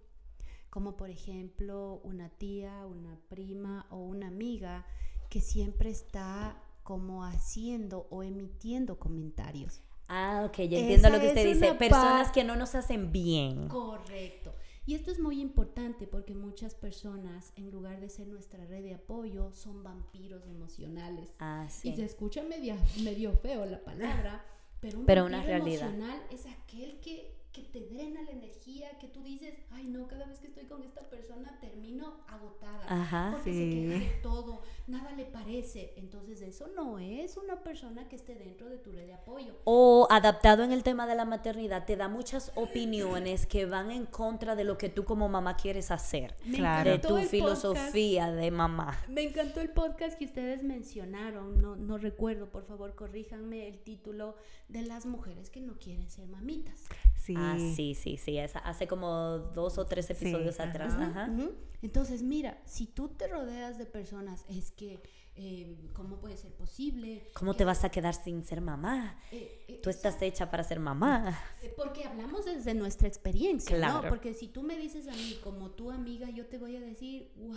[0.69, 4.85] como por ejemplo una tía, una prima o una amiga
[5.31, 9.81] que siempre está como haciendo o emitiendo comentarios.
[10.09, 11.75] Ah, ok, ya entiendo lo que usted dice.
[11.75, 13.69] Personas que no nos hacen bien.
[13.69, 14.53] Correcto.
[14.91, 18.95] Y esto es muy importante porque muchas personas, en lugar de ser nuestra red de
[18.95, 21.33] apoyo, son vampiros emocionales.
[21.39, 21.91] Ah, sí.
[21.91, 22.75] Y se escucha medio,
[23.05, 24.45] medio feo la palabra,
[24.81, 25.91] pero un pero una realidad.
[25.91, 30.27] emocional es aquel que que te drena la energía, que tú dices, ay no, cada
[30.27, 32.85] vez que estoy con esta persona termino agotada.
[32.89, 35.93] Ajá, porque se queja de todo, nada le parece.
[35.97, 39.57] Entonces eso no es una persona que esté dentro de tu red de apoyo.
[39.65, 44.07] O adaptado en el tema de la maternidad, te da muchas opiniones que van en
[44.07, 46.37] contra de lo que tú como mamá quieres hacer.
[46.45, 46.91] Me Claro.
[46.91, 47.31] De tu podcast.
[47.31, 48.97] filosofía de mamá.
[49.09, 54.37] Me encantó el podcast que ustedes mencionaron, no, no recuerdo, por favor corríjanme el título
[54.69, 56.85] de las mujeres que no quieren ser mamitas.
[57.31, 57.35] Sí.
[57.39, 58.39] Ah, sí, sí, sí.
[58.39, 60.95] esa- hace como dos o tres episodios atrás.
[60.95, 61.31] Ajá.
[61.83, 65.03] Entonces, mira, si tú te rodeas de personas, es que,
[65.37, 67.31] eh, ¿cómo puede ser posible?
[67.35, 69.19] ¿Cómo te vas a quedar sin ser mamá?
[69.33, 71.39] eh, eh, Tú estás hecha para ser mamá.
[71.63, 74.03] Eh, Porque hablamos desde nuestra experiencia, Claro.
[74.03, 74.09] ¿no?
[74.11, 77.33] Porque si tú me dices a mí como tu amiga, yo te voy a decir,
[77.37, 77.55] wow,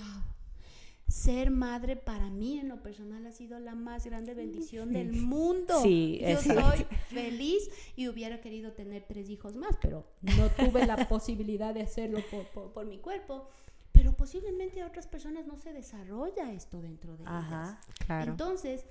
[1.14, 5.80] ser madre para mí en lo personal ha sido la más grande bendición del mundo.
[5.84, 10.96] Sí, yo soy feliz y hubiera querido tener tres hijos más, pero no tuve la
[11.10, 13.48] posibilidad de hacerlo por, por- por mi cuerpo.
[13.92, 17.34] Pero posiblemente a otras personas no se desarrolla esto dentro de ellas.
[17.46, 17.82] Ajá.
[18.08, 18.32] Claro.
[18.32, 18.88] Entonces,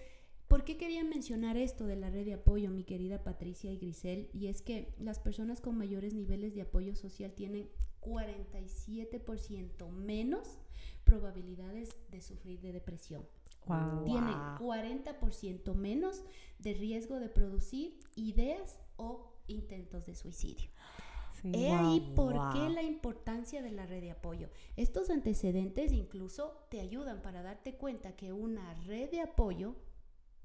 [0.46, 4.30] ¿por qué quería mencionar esto de la red de apoyo, mi querida Patricia y Grisel?
[4.32, 7.68] Y es que las personas con mayores niveles de apoyo social tienen
[8.00, 10.58] 47% menos
[11.12, 13.26] probabilidades de sufrir de depresión.
[13.66, 14.04] Wow.
[14.04, 14.72] Tienen Wow.
[14.72, 16.24] 40% menos
[16.58, 20.70] de riesgo de producir ideas o intentos de suicidio.
[21.42, 21.50] Sí.
[21.54, 22.52] He ahí por wow.
[22.52, 24.48] qué la importancia de la red de apoyo.
[24.76, 29.74] Estos antecedentes incluso te ayudan para darte cuenta que una red de apoyo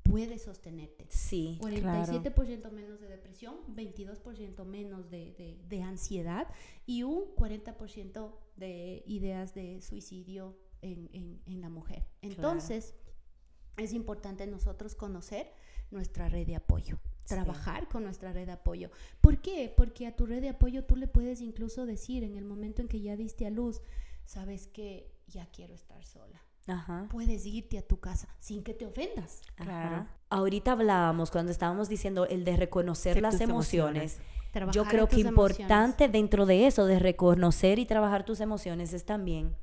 [0.10, 1.05] puede sostenerte.
[1.10, 1.58] Sí.
[1.62, 6.47] 47% menos de depresión, 22% menos de, de- de ansiedad
[6.86, 12.05] y un 40% de ideas de suicidio en, en- en la mujer.
[12.22, 12.95] Entonces,
[13.78, 15.51] es importante nosotros conocer
[15.91, 17.28] nuestra red de apoyo, Sí.
[17.36, 18.89] trabajar con nuestra red de apoyo.
[19.22, 19.72] ¿Por qué?
[19.76, 22.88] Porque a tu red de apoyo tú le puedes incluso decir en el momento en
[22.88, 23.82] que ya diste a luz,
[24.26, 26.41] sabes que ya quiero estar sola.
[26.68, 27.07] Ajá.
[27.09, 29.41] Puedes irte a tu casa sin que te ofendas.
[29.55, 29.95] Claro.
[29.95, 30.07] Ajá.
[30.30, 34.20] Ahorita hablábamos cuando estábamos diciendo el de reconocer Sí, las emociones.
[34.72, 35.26] Yo creo que emociones.
[35.59, 39.55] importante dentro de eso, de reconocer y trabajar tus emociones, es también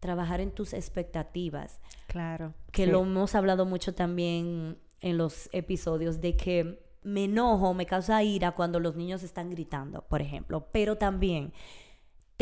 [0.00, 1.80] trabajar en tus expectativas.
[2.08, 2.52] Claro.
[2.72, 2.90] Que Sí.
[2.90, 8.52] lo hemos hablado mucho también en los episodios de que me enojo, me causa ira
[8.52, 10.66] cuando los niños están gritando, por ejemplo.
[10.72, 11.52] Pero también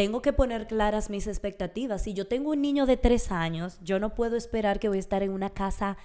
[0.01, 2.05] tengo que poner claras mis expectativas.
[2.05, 5.01] Si yo tengo un niño de tres años, yo no puedo esperar que voy a
[5.01, 5.99] estar en una casa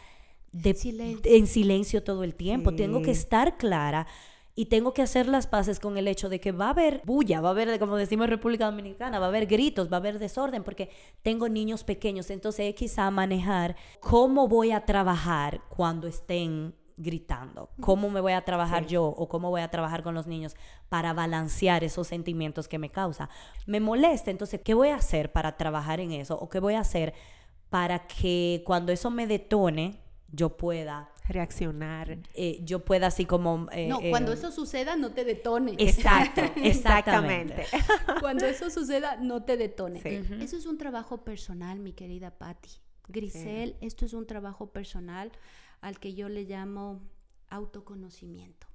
[0.52, 1.32] de, Silencio.
[1.34, 2.76] en silencio todo el tiempo.
[2.76, 4.06] Tengo que estar clara
[4.54, 7.40] y tengo que hacer las paces con el hecho de que va a haber bulla,
[7.40, 10.20] va a haber, como decimos en República Dominicana, va a haber gritos, va a haber
[10.20, 10.90] desorden, porque
[11.22, 12.30] tengo niños pequeños.
[12.32, 18.84] Entonces, quizá manejar cómo voy a trabajar cuando estén gritando, cómo me voy a trabajar
[18.84, 18.90] Sí.
[18.92, 20.56] yo o cómo voy a trabajar con los niños
[20.90, 23.30] para balancear esos sentimientos que me causa.
[23.66, 26.38] Me molesta, entonces, ¿qué voy a hacer para trabajar en eso?
[26.40, 27.14] ¿O qué voy a hacer
[27.70, 30.00] para que cuando eso me detone,
[30.32, 32.18] yo pueda, Reaccionar.
[32.34, 33.68] eh, yo pueda así como...
[33.72, 35.76] eh, No, eh, cuando eso suceda, no te detone.
[35.78, 37.66] Exacto, exactamente.
[38.22, 40.02] Cuando eso suceda, no te detone.
[40.02, 40.22] Sí.
[40.42, 42.70] Eso es un trabajo personal, mi querida Patti.
[43.08, 45.32] Grisel, esto es un trabajo personal
[45.86, 47.00] al que yo le llamo
[47.50, 48.66] autoconocimiento,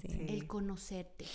[0.00, 0.08] Sí.
[0.30, 1.26] El conocerte.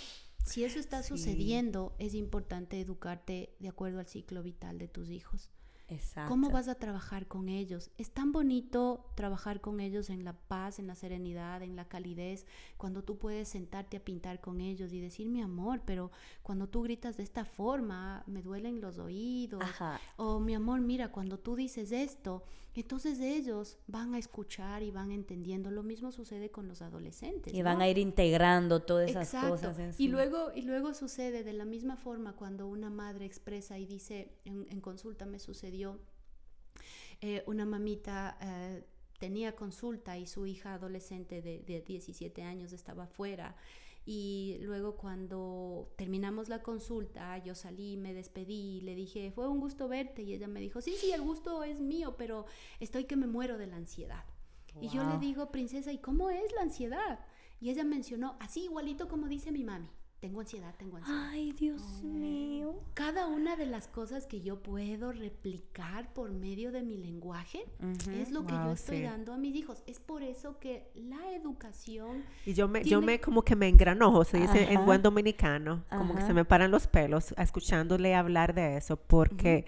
[0.44, 1.10] Si eso está Sí.
[1.10, 5.50] sucediendo, es importante educarte de acuerdo al ciclo vital de tus hijos.
[5.88, 6.28] Exacto.
[6.28, 7.90] ¿Cómo vas a trabajar con ellos?
[7.96, 12.44] Es tan bonito trabajar con ellos en la paz, en la serenidad, en la calidez,
[12.76, 16.10] cuando tú puedes sentarte a pintar con ellos y decir mi amor, pero
[16.42, 19.62] cuando tú gritas de esta forma, me duelen los oídos.
[19.62, 19.98] Ajá.
[20.16, 25.10] O mi amor, mira, cuando tú dices esto, entonces ellos van a escuchar y van
[25.10, 25.70] entendiendo.
[25.72, 27.52] Lo mismo sucede con los adolescentes.
[27.52, 29.50] Y van a ir integrando todas esas Exacto.
[29.50, 33.24] cosas en Y su- luego, y luego sucede de la misma forma cuando una madre
[33.24, 35.77] expresa y dice, en, en consulta me sucedió,
[37.20, 38.84] eh, una mamita eh,
[39.18, 43.56] tenía consulta y su hija adolescente de, de 17 años estaba afuera.
[44.10, 49.86] Y luego cuando terminamos la consulta, yo salí, me despedí, le dije, fue un gusto
[49.86, 50.22] verte.
[50.22, 52.46] Y ella me dijo, sí, sí, el gusto es mío, pero
[52.80, 54.24] estoy que me muero de la ansiedad.
[54.80, 57.20] Y yo le digo, princesa, ¿y cómo es la ansiedad?
[57.60, 59.90] Y ella mencionó, así igualito como dice mi mami,
[60.20, 61.28] tengo ansiedad, tengo ansiedad.
[61.30, 62.74] Ay, Dios mío.
[62.94, 68.10] Cada una de las cosas que yo puedo replicar por medio de mi lenguaje Ujú.
[68.10, 69.02] es lo que yo Wow, estoy sí.
[69.04, 69.82] dando a mis hijos.
[69.86, 73.68] Es por eso que la educación Y yo me, yo Tiene- me como que me
[73.68, 74.86] engranojo, se dice en Ajá.
[74.86, 76.26] buen dominicano, como que Ajá.
[76.28, 79.64] se me paran los pelos escuchándole hablar de eso, porque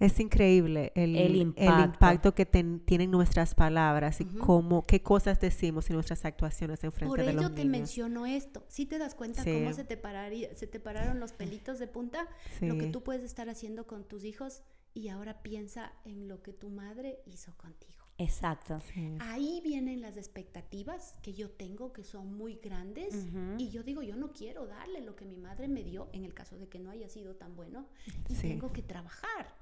[0.00, 2.34] Es increíble el, El el impacto.
[2.34, 7.08] que ten- tienen nuestras palabras y cómo, qué cosas decimos y nuestras actuaciones en frente
[7.10, 7.70] Por de ello los te niños.
[7.78, 8.64] menciono esto.
[8.68, 9.52] Si te das cuenta Sí.
[9.52, 12.28] cómo se te, pararía- se te pararon los pelitos de punta?
[12.60, 14.62] Lo que tú puedes estar haciendo con tus hijos
[14.94, 17.92] y ahora piensa en lo que tu madre hizo contigo.
[18.16, 18.78] Exacto.
[18.92, 19.16] Sí.
[19.18, 23.12] Ahí vienen las expectativas que yo tengo que son muy grandes
[23.58, 26.32] y yo digo, yo no quiero darle lo que mi madre me dio en el
[26.32, 27.86] caso de que no haya sido tan bueno
[28.28, 28.48] y Sí.
[28.48, 29.52] tengo que trabajar.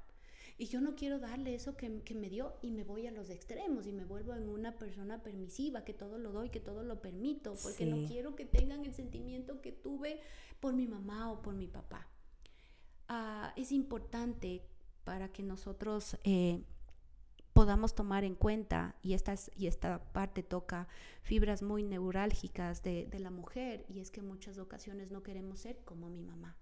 [0.58, 3.30] Y yo no quiero darle eso que, que me dio y me voy a los
[3.30, 7.00] extremos y me vuelvo en una persona permisiva, que todo lo doy, que todo lo
[7.00, 7.90] permito, porque Sí.
[7.90, 10.20] no quiero que tengan el sentimiento que tuve
[10.60, 12.06] por mi mamá o por mi papá.
[13.08, 14.62] Ah, es importante
[15.04, 16.62] para que nosotros eh,
[17.52, 20.88] podamos tomar en cuenta, y esta, es- y esta parte toca
[21.22, 25.60] fibras muy neurálgicas de, de la mujer, y es que en muchas ocasiones no queremos
[25.60, 26.56] ser como mi mamá.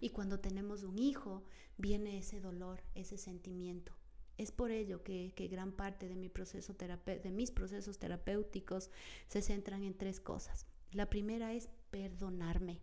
[0.00, 1.42] Y cuando tenemos un hijo,
[1.78, 3.92] viene ese dolor, ese sentimiento.
[4.36, 8.90] Es por ello que, que gran parte de, mi proceso de mis procesos terapéuticos
[9.28, 10.66] se centran en tres cosas.
[10.92, 12.80] La primera es perdonarme.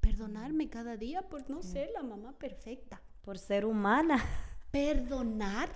[0.00, 4.24] Perdonarme cada día por no ser la mamá perfecta Por ser humana.
[4.70, 5.70] perdonar,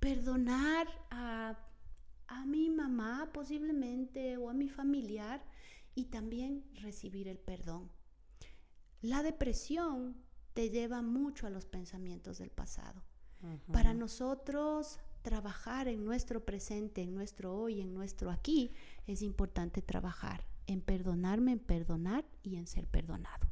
[0.00, 1.58] perdonar a,
[2.26, 5.42] a mi mamá posiblemente o a mi familiar
[5.94, 7.90] y también recibir el perdón.
[9.04, 10.16] La depresión
[10.54, 13.02] te lleva mucho a los pensamientos del pasado.
[13.70, 18.72] Para nosotros trabajar en nuestro presente, en nuestro hoy, en nuestro aquí,
[19.06, 23.46] es importante trabajar en perdonarme, en perdonar y en ser perdonado.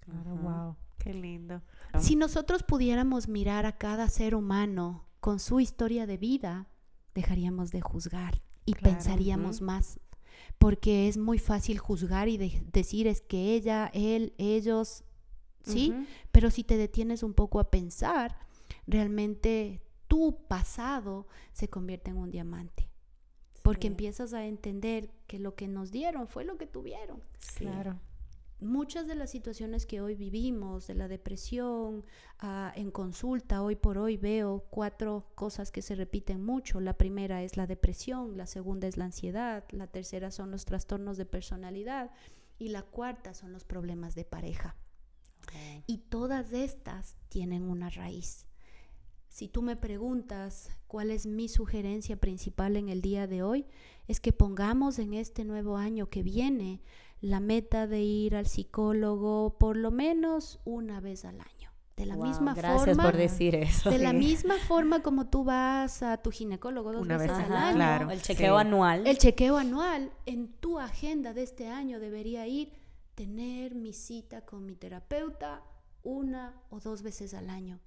[0.00, 1.60] Claro, wow, qué lindo.
[1.98, 6.68] Si nosotros pudiéramos mirar a cada ser humano con su historia de vida,
[7.14, 10.00] dejaríamos de juzgar y Claro, pensaríamos más.
[10.58, 15.04] Porque es muy fácil juzgar y de- decir es que ella, él, ellos,
[15.64, 15.92] ¿sí?
[16.32, 18.38] Pero si te detienes un poco a pensar,
[18.86, 22.88] realmente tu pasado se convierte en un diamante.
[23.62, 23.92] Porque Sí.
[23.92, 27.64] empiezas a entender que lo que nos dieron fue lo que tuvieron Sí.
[27.64, 27.98] Claro.
[28.60, 32.04] Muchas de las situaciones que hoy vivimos, de la depresión,
[32.38, 36.80] ah, en consulta, hoy por hoy veo cuatro cosas que se repiten mucho.
[36.80, 41.16] La primera es la depresión, la segunda es la ansiedad, la tercera son los trastornos
[41.16, 42.10] de personalidad
[42.58, 44.76] y la cuarta son los problemas de pareja.
[45.86, 48.46] Y todas estas tienen una raíz.
[49.28, 53.66] Si tú me preguntas cuál es mi sugerencia principal en el día de hoy,
[54.08, 56.80] es que pongamos en este nuevo año que viene
[57.20, 61.70] la meta de ir al psicólogo por lo menos una vez al año.
[61.96, 63.88] De la Wow, misma gracias forma, por decir eso.
[63.90, 67.52] de la misma forma como tú vas a tu ginecólogo dos Una veces vez al
[67.54, 67.76] Ajá, año.
[67.76, 68.10] claro.
[68.10, 68.66] El chequeo Sí.
[68.66, 69.06] anual.
[69.06, 72.70] El chequeo anual en tu agenda de este año debería ir
[73.14, 75.62] tener mi cita con mi terapeuta
[76.02, 77.80] una o dos veces al año.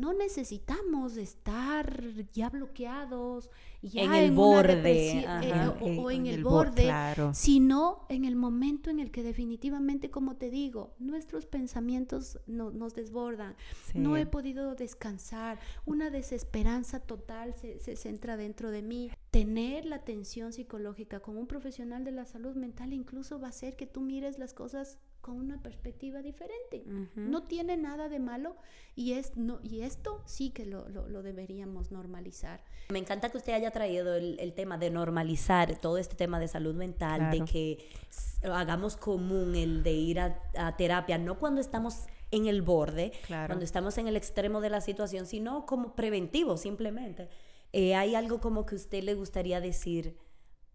[0.00, 3.50] No necesitamos estar ya bloqueados,
[3.82, 5.44] ya En el borde, ajá.
[5.44, 7.32] eh, o, Eh, o en el bo- borde, Claro.
[7.34, 12.94] sino en el momento en el que definitivamente, como te digo, nuestros pensamientos no- nos
[12.94, 13.54] desbordan.
[13.94, 15.58] No he podido descansar.
[15.84, 19.10] Una desesperanza total se, se centra dentro de mí.
[19.30, 23.76] Tener la atención psicológica con un profesional de la salud mental incluso va a hacer
[23.76, 26.82] que tú mires las cosas con una perspectiva diferente.
[26.86, 27.08] Ujú.
[27.20, 28.56] No tiene nada de malo
[28.96, 32.62] y, es, no, y esto sí que lo, lo- lo deberíamos normalizar.
[32.88, 36.48] Me encanta que usted haya traído el, el tema de normalizar todo este tema de
[36.48, 37.52] salud mental, de Claro.
[37.52, 42.62] que s- hagamos común el de ir a, a terapia, no cuando estamos en el
[42.62, 43.48] borde, Claro.
[43.48, 47.28] cuando estamos en el extremo de la situación, sino como preventivo simplemente.
[47.72, 50.16] Eh, ¿Hay algo como que usted le gustaría decir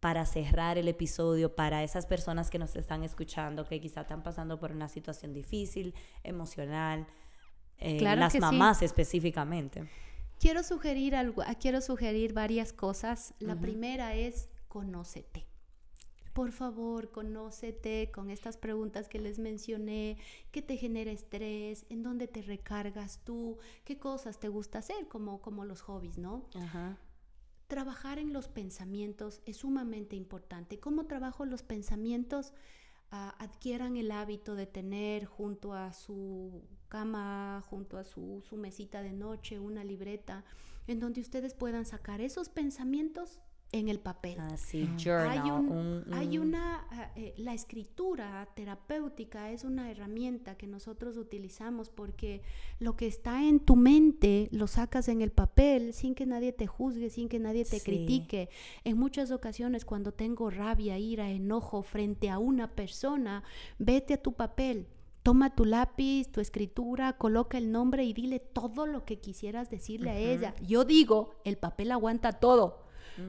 [0.05, 4.59] para cerrar el episodio para esas personas que nos están escuchando, que quizá están pasando
[4.59, 7.07] por una situación difícil, emocional,
[7.79, 8.41] eh, Claro las que sí.
[8.41, 9.89] mamás específicamente?
[10.39, 13.33] Quiero sugerir algo, ah, quiero sugerir varias cosas.
[13.39, 13.63] La Ujú.
[13.63, 15.47] primera es conócete.
[16.33, 20.17] Por favor, conócete con estas preguntas que les mencioné,
[20.51, 25.41] qué te genera estrés, en dónde te recargas tú, qué cosas te gusta hacer, como,
[25.41, 26.47] como los hobbies, ¿no?
[26.53, 26.99] Ajá.
[27.67, 30.79] Trabajar en los pensamientos es sumamente importante.
[30.79, 32.53] ¿Cómo trabajo los pensamientos?
[33.11, 39.01] Ah, adquieran el hábito de tener junto a su cama, junto a su, su mesita
[39.01, 40.43] de noche, una libreta,
[40.87, 43.39] en donde ustedes puedan sacar esos pensamientos
[43.79, 44.39] en el papel.
[44.39, 44.97] Así, Ah.
[44.97, 45.29] journal.
[45.29, 50.67] Hay, un- un- hay un- una, ah, eh, la escritura terapéutica es una herramienta que
[50.67, 52.41] nosotros utilizamos porque
[52.79, 56.67] lo que está en tu mente lo sacas en el papel sin que nadie te
[56.67, 57.85] juzgue, sin que nadie te Sí.
[57.85, 58.49] critique.
[58.83, 63.43] En muchas ocasiones cuando tengo rabia, ira, enojo frente a una persona,
[63.79, 64.87] vete a tu papel.
[65.23, 70.11] toma tu lápiz, tu escritura, coloca el nombre y dile todo lo que quisieras decirle
[70.11, 70.53] a ella.
[70.61, 72.84] Yo digo, el papel aguanta todo.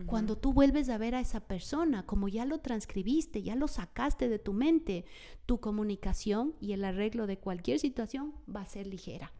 [0.06, 4.28] Cuando tú vuelves a ver a esa persona, como ya lo transcribiste, ya lo sacaste
[4.28, 5.04] de tu mente,
[5.46, 9.32] tu comunicación y el arreglo de cualquier situación va a ser ligera.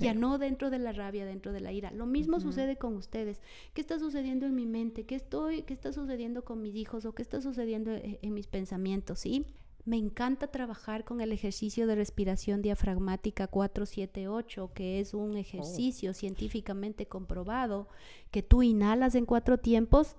[0.00, 1.90] Ya no dentro de la rabia, dentro de la ira.
[1.92, 3.40] Lo mismo sucede con ustedes.
[3.72, 5.06] ¿Qué está sucediendo en mi mente?
[5.06, 7.06] ¿Qué, estoy, ¿Qué está sucediendo con mis hijos?
[7.06, 9.20] ¿O qué está sucediendo en, en mis pensamientos?
[9.20, 9.46] ¿Sí?
[9.84, 17.06] Me encanta trabajar con el ejercicio de respiración diafragmática 478, que es un ejercicio científicamente
[17.06, 17.88] comprobado
[18.30, 20.14] que tú inhalas en cuatro tiempos,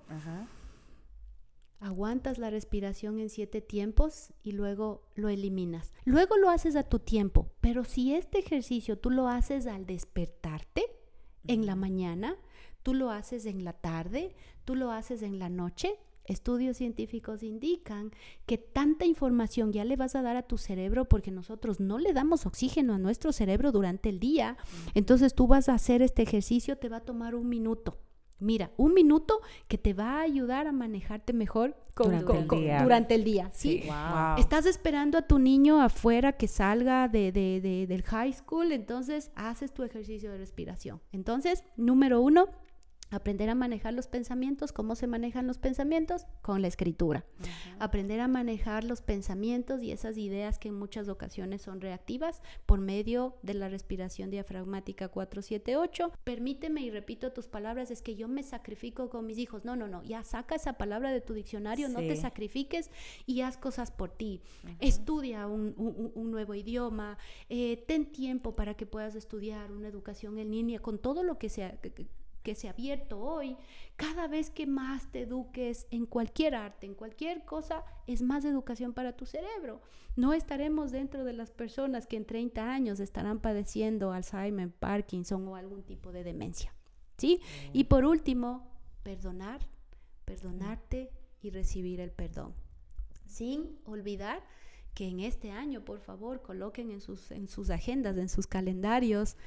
[1.79, 5.93] aguantas la respiración en siete tiempos y luego lo eliminas.
[6.03, 10.83] Luego lo haces a tu tiempo, pero si este ejercicio tú lo haces al despertarte
[11.47, 12.35] en la mañana,
[12.83, 14.35] tú lo haces en la tarde,
[14.65, 18.11] tú lo haces en la noche, Estudios científicos indican
[18.45, 22.13] que tanta información ya le vas a dar a tu cerebro porque nosotros no le
[22.13, 24.57] damos oxígeno a nuestro cerebro durante el día.
[24.93, 27.97] Entonces tú vas a hacer este ejercicio, te va a tomar un minuto.
[28.39, 33.49] Mira, un minuto que te va a ayudar a manejarte mejor durante, el día.
[33.53, 33.83] ¿sí?
[34.37, 39.83] Estás esperando a tu niño afuera que salga de, del high school, entonces haces tu
[39.83, 41.01] ejercicio de respiración.
[41.11, 42.49] Entonces, número uno,
[43.13, 44.71] Aprender a manejar los pensamientos.
[44.71, 46.25] ¿Cómo se manejan los pensamientos?
[46.41, 47.23] Con la escritura.
[47.77, 52.79] Aprender a manejar los pensamientos y esas ideas que en muchas ocasiones son reactivas por
[52.79, 56.11] medio de la respiración diafragmática 478.
[56.23, 59.63] Permíteme y repito tus palabras, es que yo me sacrifico con mis hijos.
[59.63, 62.89] No, no, no, ya saca esa palabra de tu diccionario, no te sacrifiques
[63.27, 64.41] y haz cosas por ti.
[64.79, 65.75] Estudia un,
[66.31, 71.21] nuevo idioma, eh, ten tiempo para que puedas estudiar una educación en línea con todo
[71.21, 71.79] lo que sea
[72.43, 73.57] que se ha abierto hoy,
[73.95, 78.93] cada vez que más te eduques en cualquier arte, en cualquier cosa, es más educación
[78.93, 79.81] para tu cerebro.
[80.15, 85.55] No estaremos dentro de las personas que en 30 años estarán padeciendo Alzheimer, Parkinson o
[85.55, 86.73] algún tipo de demencia.
[87.17, 87.41] ¿Sí?
[87.71, 88.71] Y por último,
[89.03, 89.65] perdonar,
[90.25, 92.53] perdonarte y recibir el perdón.
[93.25, 94.43] Sin olvidar
[94.93, 99.37] que en este año, por favor, coloquen en sus, en sus agendas, en sus calendarios,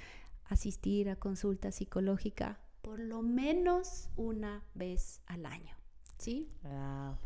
[0.49, 5.75] asistir a consulta psicológica por lo menos una vez al año.
[6.19, 6.49] ¿Sí?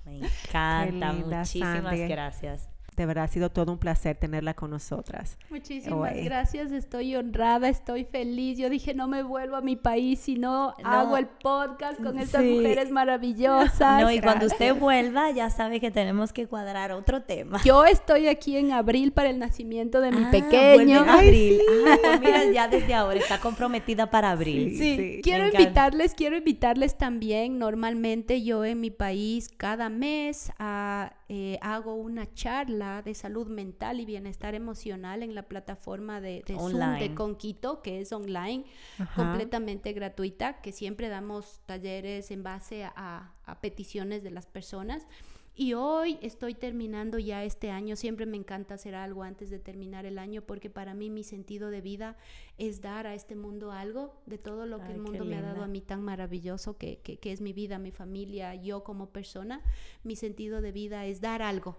[0.06, 0.16] me
[0.48, 1.12] encanta.
[1.12, 2.70] Muchísimas gracias.
[3.00, 5.38] De verdad ha sido todo un placer tenerla con nosotras.
[5.48, 8.58] Muchísimas gracias, estoy honrada, estoy feliz.
[8.58, 12.44] Yo dije, no me vuelvo a mi país si no, hago el podcast con estas
[12.44, 14.02] mujeres maravillosas.
[14.02, 17.58] No, y cuando usted vuelva, ya sabe que tenemos que cuadrar otro tema.
[17.64, 21.00] Yo estoy aquí en abril para el nacimiento de mi ah, pequeño.
[21.00, 21.58] abril.
[21.88, 24.76] Ah, pues mira, ya desde ahora está comprometida para abril.
[24.76, 27.58] Sí, quiero invitarles, quiero invitarles también.
[27.58, 34.00] Normalmente yo en mi país cada mes a eh, hago una charla de salud mental
[34.00, 38.64] y bienestar emocional en la plataforma de, de Zoom de Conquito, que es online,
[39.14, 45.06] completamente gratuita, que siempre damos talleres en base a, a peticiones de las personas.
[45.54, 47.96] Y hoy estoy terminando ya este año.
[47.96, 51.70] Siempre me encanta hacer algo antes de terminar el año porque para mí mi sentido
[51.70, 52.16] de vida
[52.56, 55.62] es dar a este mundo algo de todo lo que el mundo me ha dado
[55.62, 59.62] a mí tan maravilloso que, que, es mi vida, mi familia, yo como persona.
[60.02, 61.78] Mi sentido de vida es dar algo.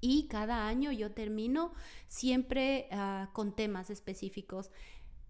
[0.00, 1.72] Y cada año yo termino
[2.08, 4.70] siempre ah, con temas específicos.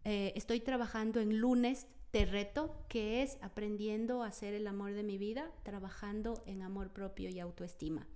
[0.05, 5.03] Eh, estoy trabajando en lunes te reto, que es aprendiendo a hacer el amor de
[5.03, 8.07] mi vida, trabajando en amor propio y autoestima.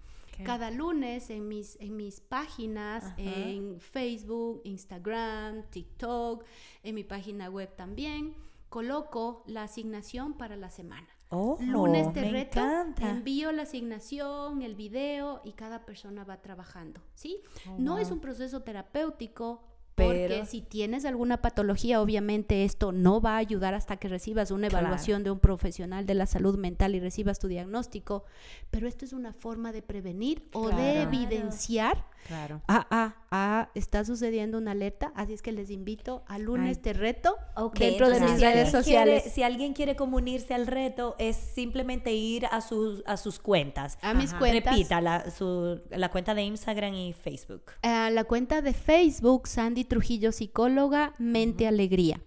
[0.45, 6.45] Cada lunes en mis, en mis páginas, en Facebook, Instagram, TikTok,
[6.83, 8.35] en mi página web también,
[8.69, 11.09] coloco la asignación para la semana.
[11.31, 12.61] Oh, lunes te reto,
[12.99, 17.41] envío la asignación, el video y cada persona va trabajando, ¿sí?
[17.67, 19.65] Oh, no es un proceso terapéutico,
[19.97, 24.67] porque si tienes alguna patología, obviamente esto no va a ayudar hasta que recibas una
[24.67, 28.25] evaluación de un profesional de la salud mental y recibas tu diagnóstico.
[28.71, 32.05] Pero esto es una forma de prevenir o de evidenciar.
[32.27, 32.61] Claro.
[32.67, 36.93] Ah, ah, ah, está sucediendo una alerta, así es que les invito al lunes de
[36.93, 37.37] reto
[37.75, 39.25] dentro de mis redes sociales.
[39.33, 43.99] si alguien quiere comunirse al reto, es simplemente ir a sus, a sus cuentas.
[44.03, 44.75] A mis cuentas.
[44.75, 45.25] Repita la,
[45.91, 47.73] la cuenta de Instagram y Facebook.
[47.83, 52.21] A la cuenta de Facebook, Sandy Trujillo Psicóloga, Mente Alegría.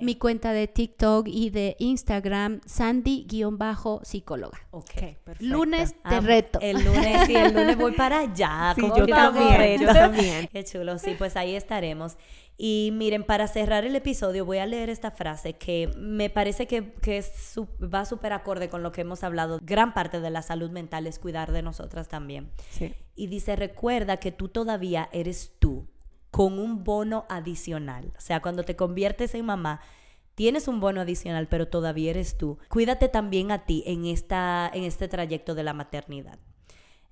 [0.00, 4.58] Mi cuenta de TikTok y de Instagram, Sandy-psicóloga.
[4.70, 4.90] Ok,
[5.24, 5.44] perfecto.
[5.44, 6.58] Lunes te reto.
[6.60, 8.74] El lunes, sí, el lunes voy para allá.
[8.82, 10.48] Sí, yo también, yo también.
[10.52, 12.16] Qué chulo, sí, pues ahí estaremos.
[12.56, 16.92] Y miren, para cerrar el episodio voy a leer esta frase que me parece que,
[16.94, 17.24] que
[17.82, 19.58] va súper acorde con lo que hemos hablado.
[19.62, 22.50] Gran parte de la salud mental es cuidar de nosotras también.
[22.70, 22.94] Sí.
[23.14, 25.88] Y dice, recuerda que tú todavía eres tú
[26.32, 28.10] con un bono adicional.
[28.16, 29.80] O sea, cuando te conviertes en mamá,
[30.34, 32.58] tienes un bono adicional, pero todavía eres tú.
[32.68, 36.38] Cuídate también a ti en, esta, en este trayecto de la maternidad.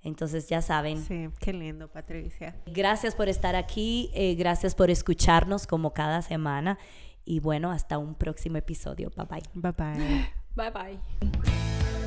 [0.03, 1.05] Entonces ya saben.
[1.05, 2.57] Sí, qué lindo, Patricia.
[2.65, 6.79] Gracias por estar aquí, eh, gracias por escucharnos como cada semana
[7.27, 9.11] y bueno, hasta un próximo episodio.
[9.15, 9.43] Bye bye.
[9.53, 10.31] Bye bye.
[10.57, 12.00] Bye bye.